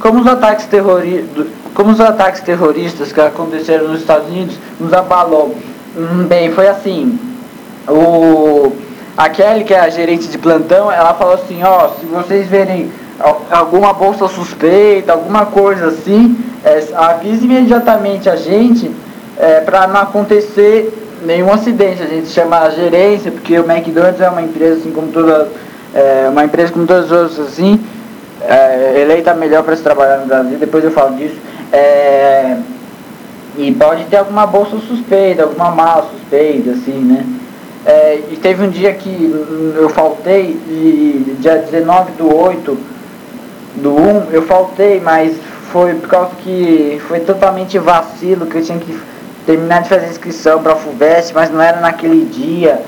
como 0.00 0.20
os 0.20 0.26
ataques 0.26 0.66
terroristas, 0.66 1.46
como 1.72 1.90
os 1.90 2.00
ataques 2.00 2.40
terroristas 2.40 3.12
que 3.12 3.20
aconteceram 3.20 3.88
nos 3.88 4.00
Estados 4.00 4.28
Unidos 4.28 4.56
nos 4.80 4.92
abalou? 4.92 5.54
Hum, 5.96 6.24
bem, 6.24 6.50
foi 6.52 6.68
assim 6.68 7.18
o, 7.88 8.72
a 9.16 9.28
Kelly, 9.28 9.64
que 9.64 9.74
é 9.74 9.80
a 9.80 9.88
gerente 9.88 10.28
de 10.28 10.38
plantão, 10.38 10.90
ela 10.90 11.14
falou 11.14 11.34
assim, 11.34 11.62
ó, 11.62 11.88
se 11.88 12.06
vocês 12.06 12.46
verem 12.48 12.90
alguma 13.50 13.92
bolsa 13.92 14.28
suspeita, 14.28 15.12
alguma 15.12 15.46
coisa 15.46 15.86
assim, 15.86 16.38
é, 16.64 16.84
avise 16.94 17.44
imediatamente 17.44 18.28
a 18.28 18.36
gente 18.36 18.90
é, 19.38 19.60
para 19.60 19.86
não 19.86 20.00
acontecer 20.00 20.92
nenhum 21.24 21.50
acidente. 21.52 22.02
A 22.02 22.06
gente 22.06 22.28
chama 22.28 22.58
a 22.58 22.70
gerência, 22.70 23.30
porque 23.30 23.58
o 23.58 23.70
McDonald's 23.70 24.20
é 24.20 24.28
uma 24.28 24.42
empresa 24.42 24.80
assim 24.80 24.92
como 24.92 25.08
toda, 25.08 25.48
é, 25.94 26.28
uma 26.28 26.44
empresa 26.44 26.72
como 26.72 26.86
todas 26.86 27.06
as 27.06 27.12
outras 27.12 27.40
assim, 27.40 27.80
é, 28.42 29.00
eleita 29.00 29.32
melhor 29.34 29.62
para 29.62 29.76
se 29.76 29.82
trabalhar 29.82 30.18
no 30.18 30.26
Brasil, 30.26 30.58
depois 30.58 30.84
eu 30.84 30.90
falo 30.90 31.16
disso. 31.16 31.36
É, 31.72 32.56
e 33.56 33.72
pode 33.72 34.04
ter 34.04 34.18
alguma 34.18 34.46
bolsa 34.46 34.76
suspeita, 34.86 35.44
alguma 35.44 35.70
mala 35.70 36.10
suspeita, 36.12 36.72
assim, 36.72 36.92
né? 36.92 37.24
É, 37.86 38.20
e 38.32 38.36
teve 38.36 38.64
um 38.64 38.68
dia 38.68 38.92
que 38.94 39.32
eu 39.76 39.88
faltei, 39.90 40.58
e 40.68 41.36
dia 41.38 41.58
19 41.58 42.12
do 42.18 42.36
8 42.36 42.76
do 43.76 43.94
1, 43.94 44.32
eu 44.32 44.42
faltei, 44.42 45.00
mas 45.00 45.36
foi 45.70 45.94
por 45.94 46.08
causa 46.08 46.30
que 46.42 47.00
foi 47.06 47.20
totalmente 47.20 47.78
vacilo, 47.78 48.46
que 48.46 48.56
eu 48.56 48.62
tinha 48.62 48.78
que 48.78 48.98
terminar 49.46 49.82
de 49.82 49.88
fazer 49.88 50.08
inscrição 50.08 50.60
para 50.60 50.72
a 50.72 50.76
FUVEST, 50.76 51.32
mas 51.32 51.48
não 51.48 51.62
era 51.62 51.80
naquele 51.80 52.24
dia. 52.24 52.82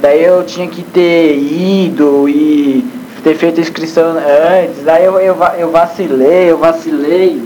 Daí 0.00 0.24
eu 0.24 0.42
tinha 0.44 0.66
que 0.66 0.82
ter 0.82 1.36
ido 1.36 2.26
e 2.26 2.86
ter 3.22 3.34
feito 3.34 3.58
a 3.58 3.62
inscrição 3.62 4.16
antes, 4.16 4.82
daí 4.82 5.04
eu, 5.04 5.20
eu, 5.20 5.36
eu 5.58 5.70
vacilei, 5.70 6.50
eu 6.50 6.56
vacilei. 6.56 7.42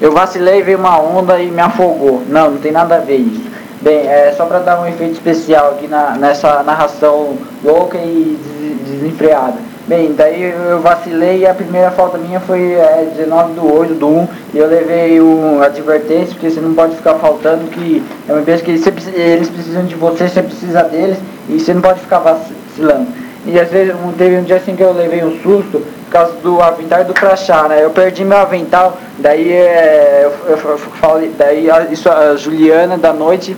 Eu 0.00 0.12
vacilei, 0.12 0.62
veio 0.62 0.78
uma 0.78 1.00
onda 1.00 1.40
e 1.40 1.50
me 1.50 1.60
afogou. 1.60 2.22
Não, 2.28 2.52
não 2.52 2.58
tem 2.58 2.70
nada 2.70 2.96
a 2.96 2.98
ver 2.98 3.16
isso. 3.16 3.48
Bem, 3.80 4.06
é 4.06 4.32
só 4.36 4.44
para 4.46 4.58
dar 4.60 4.80
um 4.80 4.86
efeito 4.86 5.14
especial 5.14 5.70
aqui 5.70 5.86
na, 5.86 6.12
nessa 6.12 6.62
narração 6.62 7.36
louca 7.64 7.96
e 7.98 8.38
desenfreada. 8.84 9.56
Bem, 9.86 10.12
daí 10.12 10.42
eu 10.42 10.80
vacilei 10.80 11.38
e 11.38 11.46
a 11.46 11.54
primeira 11.54 11.90
falta 11.90 12.18
minha 12.18 12.38
foi 12.40 12.72
é, 12.72 13.10
19 13.16 13.54
do 13.54 13.74
8 13.74 13.94
do 13.94 14.06
1 14.06 14.28
e 14.54 14.58
eu 14.58 14.68
levei 14.68 15.20
um 15.20 15.62
advertência, 15.62 16.34
porque 16.34 16.50
você 16.50 16.60
não 16.60 16.74
pode 16.74 16.96
ficar 16.96 17.14
faltando, 17.14 17.64
que 17.70 18.02
é 18.28 18.32
uma 18.32 18.42
empresa 18.42 18.62
que 18.62 18.72
eles, 18.72 18.86
eles 19.14 19.48
precisam 19.48 19.84
de 19.84 19.94
você, 19.94 20.28
você 20.28 20.42
precisa 20.42 20.82
deles 20.82 21.16
e 21.48 21.58
você 21.58 21.72
não 21.72 21.80
pode 21.80 22.00
ficar 22.00 22.18
vacilando. 22.18 23.06
E 23.46 23.58
às 23.58 23.70
vezes 23.70 23.94
teve 24.18 24.36
um 24.36 24.42
dia 24.42 24.56
assim 24.56 24.76
que 24.76 24.82
eu 24.82 24.92
levei 24.92 25.24
um 25.24 25.40
susto 25.40 25.82
por 26.08 26.12
causa 26.12 26.32
do 26.42 26.60
avental 26.60 27.02
e 27.02 27.04
do 27.04 27.12
crachá, 27.12 27.68
né? 27.68 27.84
Eu 27.84 27.90
perdi 27.90 28.24
meu 28.24 28.38
avental, 28.38 28.96
daí 29.18 29.52
é, 29.52 30.22
eu, 30.24 30.56
eu, 30.56 30.58
eu 30.58 31.32
daí 31.36 31.70
a, 31.70 31.82
isso 31.84 32.08
a 32.08 32.34
Juliana 32.34 32.96
da 32.96 33.12
noite, 33.12 33.54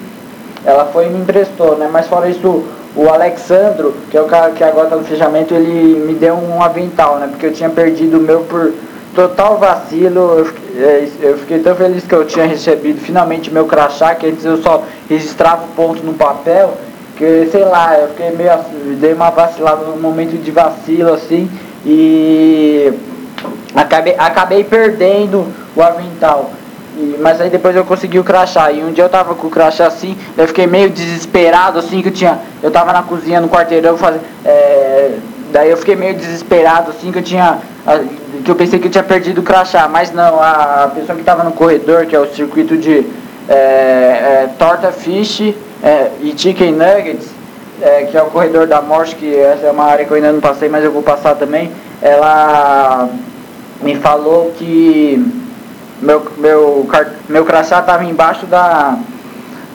ela 0.64 0.86
foi 0.86 1.06
e 1.06 1.10
me 1.10 1.20
emprestou, 1.20 1.76
né? 1.76 1.88
Mas 1.90 2.08
fora 2.08 2.28
isso, 2.28 2.64
o 2.96 3.08
Alexandro, 3.08 3.94
que 4.10 4.16
é 4.16 4.20
o 4.20 4.24
cara 4.24 4.50
que 4.50 4.64
agora 4.64 4.88
tá 4.88 4.96
no 4.96 5.04
fechamento, 5.04 5.54
ele 5.54 6.00
me 6.00 6.14
deu 6.14 6.34
um 6.34 6.60
avental, 6.60 7.18
né? 7.18 7.28
Porque 7.28 7.46
eu 7.46 7.52
tinha 7.52 7.70
perdido 7.70 8.18
o 8.18 8.20
meu 8.20 8.40
por 8.40 8.72
total 9.14 9.56
vacilo. 9.56 10.38
Eu 10.38 10.44
fiquei, 10.46 10.84
é, 10.84 11.08
eu 11.22 11.38
fiquei 11.38 11.60
tão 11.60 11.76
feliz 11.76 12.04
que 12.04 12.14
eu 12.14 12.26
tinha 12.26 12.46
recebido 12.46 13.00
finalmente 13.00 13.52
meu 13.52 13.66
crachá, 13.66 14.14
que 14.16 14.26
antes 14.26 14.44
eu 14.44 14.56
só 14.58 14.82
registrava 15.08 15.64
o 15.64 15.68
ponto 15.68 16.02
no 16.02 16.14
papel, 16.14 16.74
que 17.16 17.48
sei 17.52 17.64
lá, 17.64 17.96
eu 17.96 18.08
fiquei 18.08 18.32
meio 18.32 18.52
assim, 18.52 18.98
dei 19.00 19.14
uma 19.14 19.30
vacilada 19.30 19.84
no 19.84 19.96
momento 19.96 20.36
de 20.36 20.50
vacilo 20.50 21.12
assim 21.12 21.48
e 21.84 22.92
acabei, 23.74 24.14
acabei 24.18 24.64
perdendo 24.64 25.46
o 25.74 25.82
avental. 25.82 26.50
E, 26.96 27.16
mas 27.20 27.40
aí 27.40 27.48
depois 27.48 27.74
eu 27.74 27.84
consegui 27.84 28.18
o 28.18 28.24
crachá. 28.24 28.70
E 28.70 28.82
um 28.82 28.92
dia 28.92 29.04
eu 29.04 29.08
tava 29.08 29.34
com 29.34 29.46
o 29.46 29.50
crachá 29.50 29.86
assim, 29.86 30.16
eu 30.36 30.46
fiquei 30.46 30.66
meio 30.66 30.90
desesperado 30.90 31.78
assim, 31.78 32.02
que 32.02 32.08
eu 32.08 32.12
tinha. 32.12 32.38
Eu 32.62 32.70
tava 32.70 32.92
na 32.92 33.02
cozinha 33.02 33.40
no 33.40 33.48
quarteirão 33.48 33.96
fazendo. 33.96 34.22
É, 34.44 35.14
daí 35.52 35.70
eu 35.70 35.76
fiquei 35.76 35.96
meio 35.96 36.14
desesperado 36.14 36.90
assim, 36.90 37.10
que 37.10 37.18
eu 37.18 37.22
tinha. 37.22 37.58
Que 38.44 38.50
eu 38.50 38.54
pensei 38.54 38.78
que 38.78 38.86
eu 38.86 38.90
tinha 38.90 39.04
perdido 39.04 39.40
o 39.40 39.44
crachá. 39.44 39.88
Mas 39.88 40.12
não, 40.12 40.40
a 40.40 40.90
pessoa 40.94 41.16
que 41.16 41.24
tava 41.24 41.44
no 41.44 41.52
corredor, 41.52 42.06
que 42.06 42.14
é 42.14 42.18
o 42.18 42.26
circuito 42.34 42.76
de 42.76 43.06
é, 43.48 43.54
é, 43.54 44.50
torta 44.58 44.92
fish 44.92 45.54
é, 45.82 46.10
e 46.20 46.34
chicken 46.36 46.72
nuggets, 46.72 47.30
é, 47.80 48.04
que 48.04 48.16
é 48.16 48.22
o 48.22 48.26
corredor 48.26 48.66
da 48.66 48.80
morte, 48.80 49.16
que 49.16 49.36
essa 49.36 49.66
é 49.66 49.70
uma 49.70 49.84
área 49.84 50.04
que 50.04 50.10
eu 50.10 50.16
ainda 50.16 50.32
não 50.32 50.40
passei, 50.40 50.68
mas 50.68 50.84
eu 50.84 50.92
vou 50.92 51.02
passar 51.02 51.34
também. 51.34 51.70
Ela 52.02 53.08
me 53.82 53.96
falou 53.96 54.52
que 54.56 55.40
meu, 56.00 56.26
meu, 56.38 56.88
meu 57.28 57.44
crachá 57.44 57.80
estava 57.80 58.04
embaixo 58.04 58.46
da, 58.46 58.98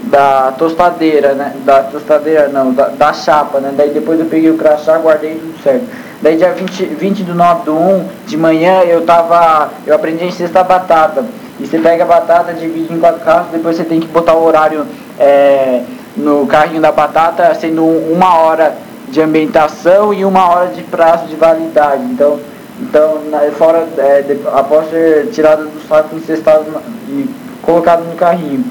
da 0.03 0.53
tostadeira, 0.57 1.33
né? 1.33 1.53
Da 1.63 1.83
tostadeira 1.83 2.47
não, 2.47 2.73
da, 2.73 2.87
da 2.89 3.13
chapa, 3.13 3.59
né? 3.59 3.73
Daí 3.75 3.91
depois 3.91 4.19
eu 4.19 4.25
peguei 4.25 4.49
o 4.49 4.57
crachá, 4.57 4.97
guardei 4.97 5.35
tudo 5.35 5.61
certo. 5.61 5.85
Daí 6.21 6.37
dia 6.37 6.51
20, 6.51 6.85
20 6.85 7.23
do 7.23 7.35
9 7.35 7.65
do 7.65 7.75
1 7.75 8.07
de 8.25 8.37
manhã 8.37 8.81
eu 8.81 9.01
tava. 9.05 9.69
Eu 9.85 9.95
aprendi 9.95 10.25
em 10.25 10.31
cesta 10.31 10.63
batata. 10.63 11.23
E 11.59 11.65
você 11.65 11.77
pega 11.77 12.03
a 12.03 12.07
batata, 12.07 12.53
divide 12.53 12.93
em 12.93 12.99
quatro 12.99 13.21
carros, 13.21 13.47
depois 13.51 13.77
você 13.77 13.85
tem 13.85 13.99
que 13.99 14.07
botar 14.07 14.33
o 14.33 14.43
horário 14.43 14.85
é, 15.17 15.83
no 16.15 16.45
carrinho 16.47 16.81
da 16.81 16.91
batata, 16.91 17.53
sendo 17.55 17.83
uma 17.83 18.37
hora 18.37 18.75
de 19.09 19.21
ambientação 19.21 20.13
e 20.13 20.25
uma 20.25 20.49
hora 20.49 20.67
de 20.69 20.83
prazo 20.83 21.27
de 21.27 21.35
validade. 21.35 22.03
Então 22.03 22.39
então, 22.79 23.21
na, 23.29 23.39
fora, 23.51 23.87
é, 23.97 24.21
de, 24.21 24.39
após 24.47 24.89
ser 24.89 25.29
tirada 25.31 25.63
do 25.63 25.87
saco, 25.87 26.15
incestado 26.15 26.65
e 27.07 27.29
colocado 27.61 28.03
no 28.03 28.15
carrinho. 28.15 28.65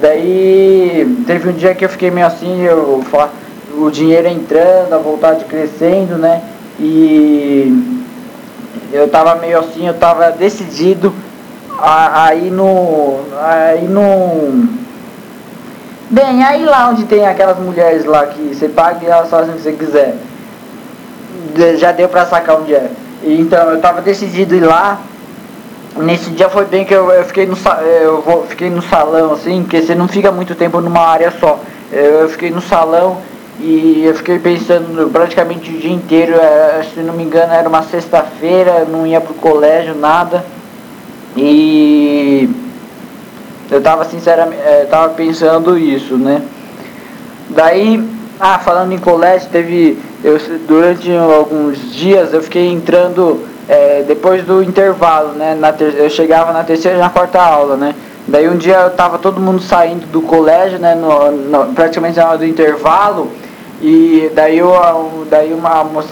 Daí, 0.00 1.24
teve 1.26 1.48
um 1.50 1.52
dia 1.52 1.74
que 1.74 1.84
eu 1.84 1.88
fiquei 1.88 2.10
meio 2.10 2.26
assim, 2.26 2.62
eu, 2.62 3.04
o 3.76 3.90
dinheiro 3.90 4.28
entrando, 4.28 4.94
a 4.94 4.98
vontade 4.98 5.44
crescendo, 5.44 6.16
né? 6.16 6.42
E 6.80 8.06
eu 8.92 9.08
tava 9.08 9.34
meio 9.34 9.58
assim, 9.58 9.86
eu 9.86 9.94
tava 9.94 10.30
decidido 10.30 11.12
a, 11.78 12.26
a 12.26 12.34
ir 12.34 12.50
no. 12.50 13.20
A 13.36 13.74
ir 13.74 13.88
no. 13.88 14.87
Bem, 16.10 16.42
aí 16.42 16.64
lá 16.64 16.88
onde 16.88 17.04
tem 17.04 17.26
aquelas 17.26 17.58
mulheres 17.58 18.06
lá 18.06 18.26
que 18.26 18.54
você 18.54 18.66
paga 18.66 19.04
e 19.04 19.08
elas 19.08 19.28
fazem 19.28 19.54
o 19.54 19.58
que 19.58 19.62
você 19.62 19.72
quiser. 19.72 20.16
Já 21.76 21.92
deu 21.92 22.08
pra 22.08 22.24
sacar 22.24 22.56
onde 22.56 22.74
é. 22.74 22.90
Então 23.22 23.72
eu 23.72 23.80
tava 23.80 24.00
decidido 24.00 24.54
ir 24.54 24.60
lá. 24.60 24.98
Nesse 25.96 26.30
dia 26.30 26.48
foi 26.48 26.64
bem 26.64 26.86
que 26.86 26.94
eu, 26.94 27.10
eu 27.10 27.24
fiquei 27.24 27.44
no 27.44 27.56
eu 27.92 28.46
fiquei 28.48 28.70
no 28.70 28.80
salão 28.80 29.32
assim, 29.32 29.62
porque 29.62 29.82
você 29.82 29.94
não 29.94 30.08
fica 30.08 30.32
muito 30.32 30.54
tempo 30.54 30.80
numa 30.80 31.00
área 31.00 31.30
só. 31.38 31.60
Eu, 31.92 32.20
eu 32.20 32.28
fiquei 32.30 32.50
no 32.50 32.62
salão 32.62 33.18
e 33.60 34.04
eu 34.06 34.14
fiquei 34.14 34.38
pensando 34.38 35.10
praticamente 35.12 35.70
o 35.70 35.78
dia 35.78 35.92
inteiro, 35.92 36.34
é, 36.36 36.86
se 36.94 37.00
não 37.00 37.12
me 37.12 37.24
engano 37.24 37.52
era 37.52 37.68
uma 37.68 37.82
sexta-feira, 37.82 38.86
não 38.88 39.06
ia 39.06 39.20
pro 39.20 39.34
colégio, 39.34 39.94
nada. 39.94 40.42
E 41.36 42.48
eu 43.70 43.82
tava 43.82 44.04
sinceramente, 44.04 44.62
é, 44.62 44.86
tava 44.90 45.10
pensando 45.10 45.76
isso, 45.76 46.16
né? 46.16 46.42
Daí, 47.50 48.02
ah, 48.40 48.58
falando 48.58 48.92
em 48.92 48.98
colégio, 48.98 49.48
teve 49.50 49.98
eu, 50.22 50.38
durante 50.66 51.10
alguns 51.16 51.92
dias 51.92 52.32
eu 52.32 52.42
fiquei 52.42 52.66
entrando 52.68 53.44
é, 53.68 54.02
depois 54.06 54.44
do 54.44 54.62
intervalo, 54.62 55.32
né? 55.32 55.54
Na 55.54 55.72
ter, 55.72 55.94
eu 55.94 56.10
chegava 56.10 56.52
na 56.52 56.64
terceira 56.64 56.96
e 56.96 57.00
na 57.00 57.10
quarta 57.10 57.40
aula, 57.40 57.76
né? 57.76 57.94
Daí 58.26 58.48
um 58.48 58.56
dia 58.56 58.76
eu 58.76 58.90
tava 58.90 59.18
todo 59.18 59.40
mundo 59.40 59.62
saindo 59.62 60.06
do 60.06 60.22
colégio, 60.22 60.78
né? 60.78 60.94
No, 60.94 61.30
no, 61.30 61.74
praticamente 61.74 62.16
na 62.16 62.28
hora 62.28 62.38
do 62.38 62.46
intervalo. 62.46 63.30
E 63.80 64.30
daí, 64.34 64.58
eu, 64.58 64.72
daí 65.30 65.52
uma 65.52 65.84
moça, 65.84 66.08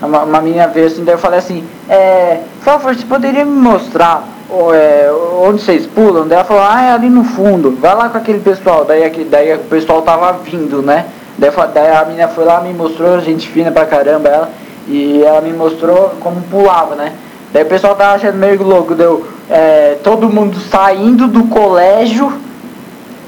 uma, 0.00 0.20
uma 0.20 0.40
menina 0.40 0.68
veio 0.68 0.86
assim, 0.86 1.02
daí 1.02 1.14
eu 1.14 1.18
falei 1.18 1.40
assim, 1.40 1.64
é, 1.88 2.42
por 2.58 2.64
favor, 2.64 2.94
você 2.94 3.04
poderia 3.04 3.44
me 3.44 3.50
mostrar 3.60 4.22
onde 4.52 5.62
vocês 5.62 5.86
pulam? 5.86 6.26
Daí 6.26 6.36
ela 6.36 6.44
falou, 6.44 6.62
ah, 6.62 6.82
é 6.82 6.90
ali 6.92 7.08
no 7.08 7.24
fundo, 7.24 7.76
vai 7.80 7.94
lá 7.94 8.08
com 8.08 8.18
aquele 8.18 8.40
pessoal. 8.40 8.84
Daí, 8.84 9.24
daí 9.24 9.54
o 9.54 9.58
pessoal 9.60 10.02
tava 10.02 10.32
vindo, 10.32 10.82
né? 10.82 11.06
Daí, 11.38 11.50
daí 11.72 11.90
a 11.90 12.04
menina 12.04 12.28
foi 12.28 12.44
lá, 12.44 12.60
me 12.60 12.72
mostrou, 12.72 13.18
gente 13.20 13.48
fina 13.48 13.70
pra 13.70 13.86
caramba 13.86 14.28
ela, 14.28 14.50
e 14.86 15.22
ela 15.22 15.40
me 15.40 15.52
mostrou 15.52 16.12
como 16.20 16.40
pulava, 16.42 16.94
né? 16.94 17.12
Daí 17.52 17.62
o 17.62 17.66
pessoal 17.66 17.94
tava 17.94 18.14
achando 18.14 18.36
meio 18.36 18.62
louco, 18.62 18.94
deu 18.94 19.26
é, 19.50 19.96
todo 20.02 20.28
mundo 20.28 20.58
saindo 20.70 21.26
do 21.26 21.44
colégio 21.44 22.32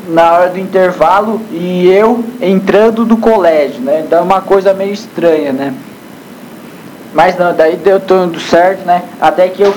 na 0.08 0.32
hora 0.32 0.50
do 0.50 0.58
intervalo 0.58 1.40
e 1.50 1.88
eu 1.88 2.22
entrando 2.40 3.04
do 3.04 3.16
colégio, 3.16 3.80
né? 3.80 4.02
Então 4.06 4.18
é 4.18 4.22
uma 4.22 4.40
coisa 4.40 4.72
meio 4.74 4.92
estranha, 4.92 5.52
né? 5.52 5.74
Mas 7.12 7.38
não, 7.38 7.54
daí 7.54 7.76
deu 7.76 8.00
tudo 8.00 8.40
certo, 8.40 8.84
né? 8.84 9.02
Até 9.20 9.48
que 9.48 9.62
eu 9.62 9.72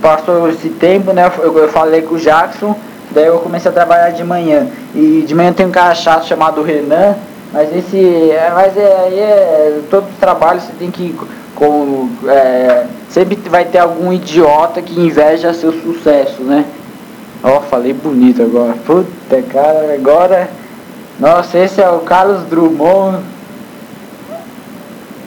passou 0.00 0.48
esse 0.48 0.68
tempo, 0.68 1.12
né? 1.12 1.30
Eu, 1.38 1.56
eu 1.58 1.68
falei 1.68 2.02
com 2.02 2.14
o 2.14 2.18
Jackson, 2.18 2.76
daí 3.10 3.26
eu 3.26 3.38
comecei 3.38 3.70
a 3.70 3.74
trabalhar 3.74 4.10
de 4.10 4.24
manhã. 4.24 4.66
E 4.94 5.24
de 5.26 5.34
manhã 5.34 5.52
tem 5.52 5.66
um 5.66 5.70
cara 5.70 5.94
chato 5.94 6.26
chamado 6.26 6.62
Renan, 6.62 7.16
mas 7.52 7.74
esse. 7.76 8.30
É, 8.30 8.50
mas 8.54 8.76
é, 8.76 8.80
é, 8.80 9.80
todo 9.90 10.06
trabalho 10.18 10.60
você 10.60 10.72
tem 10.78 10.90
que. 10.90 11.14
Com, 11.54 12.08
é, 12.26 12.86
sempre 13.10 13.36
vai 13.48 13.64
ter 13.64 13.78
algum 13.78 14.12
idiota 14.12 14.80
que 14.80 14.98
inveja 14.98 15.52
seu 15.52 15.72
sucesso, 15.72 16.42
né? 16.42 16.64
Ó, 17.44 17.58
oh, 17.58 17.60
falei 17.60 17.92
bonito 17.92 18.42
agora. 18.42 18.74
Puta 18.86 19.42
cara, 19.52 19.94
agora. 19.94 20.48
Nossa, 21.20 21.58
esse 21.58 21.80
é 21.80 21.88
o 21.90 22.00
Carlos 22.00 22.42
Drummond 22.44 23.18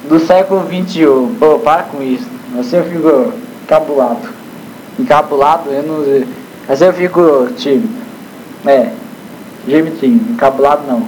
do 0.09 0.19
século 0.19 0.65
XXI. 0.65 1.05
Pô, 1.39 1.59
para 1.59 1.83
com 1.83 2.01
isso. 2.01 2.27
Assim 2.59 2.77
eu 2.77 2.83
fico 2.85 3.33
encabulado. 3.65 4.29
Encabulado, 4.99 5.69
eu 5.71 5.83
não. 5.83 6.27
Assim 6.71 6.85
eu 6.85 6.93
fico 6.93 7.47
tímido. 7.57 8.05
É, 8.65 8.91
tímido 9.65 10.05
encabulado 10.05 10.83
não. 10.87 11.05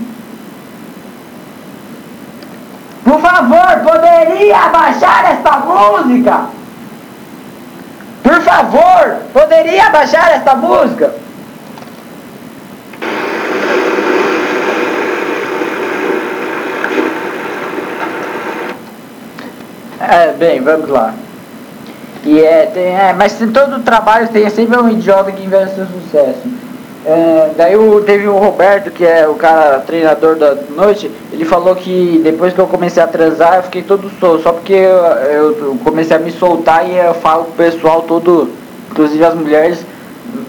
Por 3.03 3.21
favor, 3.21 3.79
poderia 3.83 4.57
abaixar 4.57 5.31
esta 5.31 5.59
música? 5.59 6.47
Por 8.23 8.41
favor, 8.41 9.17
poderia 9.31 9.87
abaixar 9.87 10.31
esta 10.31 10.55
música? 10.55 11.13
É, 19.99 20.33
bem, 20.33 20.61
vamos 20.61 20.89
lá. 20.89 21.13
E 22.27 22.41
é, 22.41 22.65
tem, 22.65 22.87
é, 22.87 23.15
mas 23.17 23.41
em 23.41 23.47
todo 23.47 23.81
trabalho 23.83 24.27
tem 24.27 24.49
sempre 24.49 24.77
um 24.77 24.89
idiota 24.89 25.31
que 25.31 25.45
investe 25.45 25.75
seu 25.75 25.85
sucesso. 25.85 26.41
É, 27.05 27.51
daí 27.55 27.77
o, 27.77 28.01
teve 28.01 28.27
o 28.27 28.37
Roberto, 28.37 28.91
que 28.91 29.05
é 29.05 29.25
o 29.25 29.35
cara 29.35 29.79
treinador 29.79 30.35
da 30.35 30.53
noite, 30.75 31.09
ele 31.31 31.45
falou 31.45 31.73
que 31.73 32.19
depois 32.21 32.53
que 32.53 32.59
eu 32.59 32.67
comecei 32.67 33.01
a 33.01 33.07
transar, 33.07 33.55
eu 33.55 33.63
fiquei 33.63 33.81
todo 33.81 34.11
solto, 34.19 34.43
só 34.43 34.51
porque 34.51 34.73
eu, 34.73 35.55
eu, 35.55 35.77
comecei 35.85 36.17
a 36.17 36.19
me 36.19 36.29
soltar 36.29 36.85
e 36.85 36.97
eu 36.97 37.13
falo 37.13 37.45
pro 37.45 37.63
pessoal 37.63 38.01
todo, 38.01 38.49
inclusive 38.91 39.23
as 39.23 39.33
mulheres, 39.33 39.85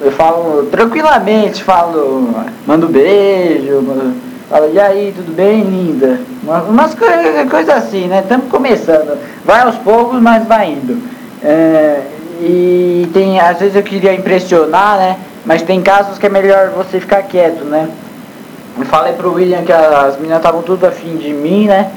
eu 0.03 0.11
falo 0.11 0.65
tranquilamente, 0.73 1.63
falo, 1.63 2.35
mando 2.67 2.89
beijo, 2.89 3.85
falo, 4.51 4.69
e 4.73 4.81
aí, 4.81 5.15
tudo 5.17 5.33
bem, 5.33 5.63
linda? 5.63 6.19
Umas 6.69 6.93
coisas 6.93 7.49
coisa 7.49 7.75
assim, 7.75 8.09
né? 8.09 8.19
Estamos 8.19 8.49
começando. 8.49 9.17
Vai 9.45 9.61
aos 9.61 9.77
poucos, 9.77 10.21
mas 10.21 10.45
vai 10.45 10.73
indo. 10.73 11.18
É, 11.43 12.03
e 12.41 13.09
tem, 13.13 13.41
às 13.41 13.59
vezes 13.59 13.77
eu 13.77 13.83
queria 13.83 14.15
impressionar, 14.15 14.97
né? 14.99 15.17
Mas 15.45 15.63
tem 15.63 15.81
casos 15.81 16.19
que 16.19 16.27
é 16.27 16.29
melhor 16.29 16.71
você 16.71 17.01
ficar 17.01 17.23
quieto, 17.23 17.65
né? 17.65 17.89
Eu 18.79 18.85
falei 18.85 19.13
pro 19.15 19.33
William 19.33 19.63
que 19.63 19.73
as 19.73 20.17
meninas 20.17 20.39
estavam 20.39 20.63
tudo 20.63 20.87
afim 20.87 21.17
de 21.17 21.33
mim, 21.33 21.67
né? 21.67 21.91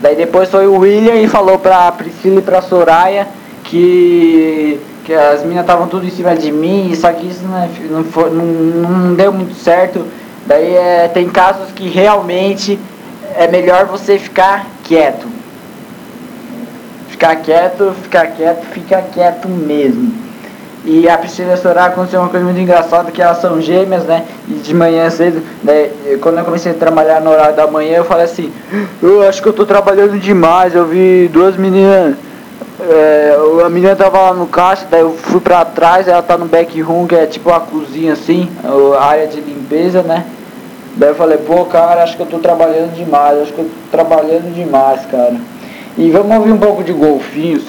Daí 0.00 0.14
depois 0.14 0.48
foi 0.50 0.66
o 0.66 0.78
William 0.78 1.14
e 1.14 1.26
falou 1.26 1.58
pra 1.58 1.90
Priscila 1.92 2.38
e 2.38 2.42
pra 2.42 2.60
Soraya 2.60 3.26
que, 3.64 4.80
que 5.04 5.14
as 5.14 5.42
meninas 5.42 5.62
estavam 5.62 5.88
tudo 5.88 6.06
em 6.06 6.10
cima 6.10 6.34
de 6.34 6.52
mim, 6.52 6.94
só 6.94 7.12
que 7.12 7.26
isso 7.26 7.42
não, 7.44 7.98
não, 7.98 8.04
foi, 8.04 8.30
não, 8.30 8.44
não 8.44 9.14
deu 9.14 9.32
muito 9.32 9.54
certo. 9.54 10.04
Daí 10.46 10.74
é, 10.74 11.08
tem 11.08 11.28
casos 11.28 11.70
que 11.72 11.88
realmente 11.88 12.78
é 13.36 13.46
melhor 13.46 13.86
você 13.86 14.18
ficar 14.18 14.66
quieto. 14.84 15.31
Ficar 17.22 17.36
quieto, 17.36 17.94
ficar 18.02 18.26
quieto, 18.32 18.66
ficar 18.72 19.02
quieto 19.02 19.48
mesmo. 19.48 20.12
E 20.84 21.08
a 21.08 21.16
Priscila 21.16 21.56
Sorá 21.56 21.84
aconteceu 21.84 22.18
uma 22.18 22.28
coisa 22.28 22.44
muito 22.44 22.58
engraçada, 22.58 23.12
que 23.12 23.22
elas 23.22 23.40
são 23.40 23.60
gêmeas, 23.60 24.02
né? 24.02 24.24
E 24.48 24.54
de 24.54 24.74
manhã 24.74 25.08
cedo, 25.08 25.40
né? 25.62 25.90
quando 26.20 26.38
eu 26.38 26.44
comecei 26.44 26.72
a 26.72 26.74
trabalhar 26.74 27.20
no 27.20 27.30
horário 27.30 27.54
da 27.54 27.68
manhã, 27.68 27.98
eu 27.98 28.04
falei 28.04 28.24
assim, 28.24 28.52
eu 29.00 29.22
acho 29.22 29.40
que 29.40 29.48
eu 29.48 29.52
tô 29.52 29.64
trabalhando 29.64 30.18
demais, 30.18 30.74
eu 30.74 30.84
vi 30.84 31.30
duas 31.32 31.56
meninas, 31.56 32.16
é, 32.80 33.36
a 33.64 33.68
menina 33.68 33.94
tava 33.94 34.20
lá 34.20 34.34
no 34.34 34.48
caixa, 34.48 34.88
daí 34.90 35.02
eu 35.02 35.12
fui 35.12 35.40
pra 35.40 35.64
trás, 35.64 36.08
ela 36.08 36.22
tá 36.22 36.36
no 36.36 36.46
back 36.46 36.82
room, 36.82 37.06
que 37.06 37.14
é 37.14 37.24
tipo 37.24 37.50
uma 37.50 37.60
cozinha 37.60 38.14
assim, 38.14 38.50
a 38.98 39.04
área 39.04 39.28
de 39.28 39.40
limpeza, 39.40 40.02
né? 40.02 40.24
Daí 40.96 41.10
eu 41.10 41.14
falei, 41.14 41.38
pô 41.38 41.66
cara, 41.66 42.02
acho 42.02 42.16
que 42.16 42.22
eu 42.24 42.26
tô 42.26 42.40
trabalhando 42.40 42.92
demais, 42.96 43.42
acho 43.42 43.52
que 43.52 43.60
eu 43.60 43.66
tô 43.66 43.96
trabalhando 43.96 44.52
demais, 44.52 45.06
cara. 45.06 45.51
E 45.96 46.10
vamos 46.10 46.36
ouvir 46.36 46.52
um 46.52 46.58
pouco 46.58 46.82
de 46.82 46.92
golfinhos. 46.92 47.64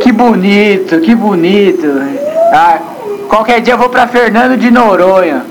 Que 0.00 0.10
bonito, 0.10 0.98
que 1.00 1.14
bonito. 1.14 1.86
Ah, 2.52 2.80
qualquer 3.28 3.60
dia 3.60 3.74
eu 3.74 3.78
vou 3.78 3.90
pra 3.90 4.06
Fernando 4.06 4.56
de 4.56 4.70
Noronha. 4.70 5.44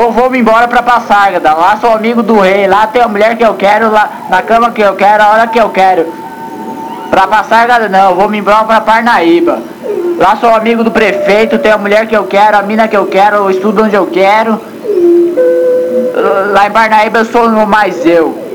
Ou 0.00 0.12
vou 0.12 0.30
me 0.30 0.38
embora 0.38 0.68
pra 0.68 0.82
Passárgada. 0.82 1.52
Lá 1.52 1.76
sou 1.80 1.90
amigo 1.90 2.22
do 2.22 2.38
rei. 2.38 2.66
Lá 2.66 2.86
tem 2.86 3.02
a 3.02 3.08
mulher 3.08 3.36
que 3.36 3.44
eu 3.44 3.54
quero, 3.54 3.90
lá 3.90 4.08
na 4.30 4.42
cama 4.42 4.70
que 4.70 4.80
eu 4.80 4.94
quero, 4.94 5.22
a 5.22 5.30
hora 5.30 5.46
que 5.46 5.58
eu 5.58 5.68
quero. 5.70 6.06
Pra 7.10 7.26
Passárgada 7.26 7.88
não, 7.88 8.14
vou 8.14 8.28
me 8.28 8.38
embora 8.38 8.64
pra 8.64 8.80
Parnaíba. 8.80 9.58
Lá 10.18 10.36
sou 10.36 10.54
amigo 10.54 10.84
do 10.84 10.90
prefeito, 10.90 11.58
tem 11.58 11.72
a 11.72 11.78
mulher 11.78 12.06
que 12.06 12.16
eu 12.16 12.24
quero, 12.24 12.56
a 12.56 12.62
mina 12.62 12.86
que 12.86 12.96
eu 12.96 13.06
quero, 13.06 13.36
eu 13.36 13.50
estudo 13.50 13.84
onde 13.84 13.94
eu 13.94 14.06
quero. 14.06 14.60
Lá 16.52 16.66
em 16.66 16.70
Parnaíba 16.70 17.18
eu 17.20 17.24
sou 17.24 17.48
mais 17.66 18.04
eu. 18.06 18.46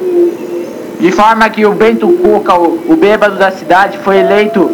De 0.99 1.11
forma 1.11 1.49
que 1.49 1.65
o 1.65 1.73
Bento 1.73 2.07
Cuca, 2.07 2.53
o, 2.55 2.93
o 2.93 2.95
bêbado 2.95 3.35
da 3.35 3.51
cidade, 3.51 3.97
foi 3.97 4.19
eleito 4.19 4.73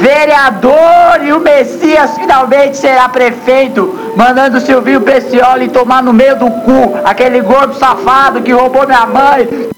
vereador 0.00 1.22
e 1.22 1.32
o 1.32 1.40
Messias 1.40 2.14
finalmente 2.16 2.76
será 2.76 3.08
prefeito, 3.08 4.12
mandando 4.16 4.56
o 4.56 4.60
Silvio 4.60 5.00
Pecioli 5.02 5.68
tomar 5.68 6.02
no 6.02 6.12
meio 6.12 6.36
do 6.36 6.50
cu 6.50 6.98
aquele 7.04 7.40
gordo 7.40 7.74
safado 7.74 8.42
que 8.42 8.52
roubou 8.52 8.86
minha 8.86 9.06
mãe. 9.06 9.70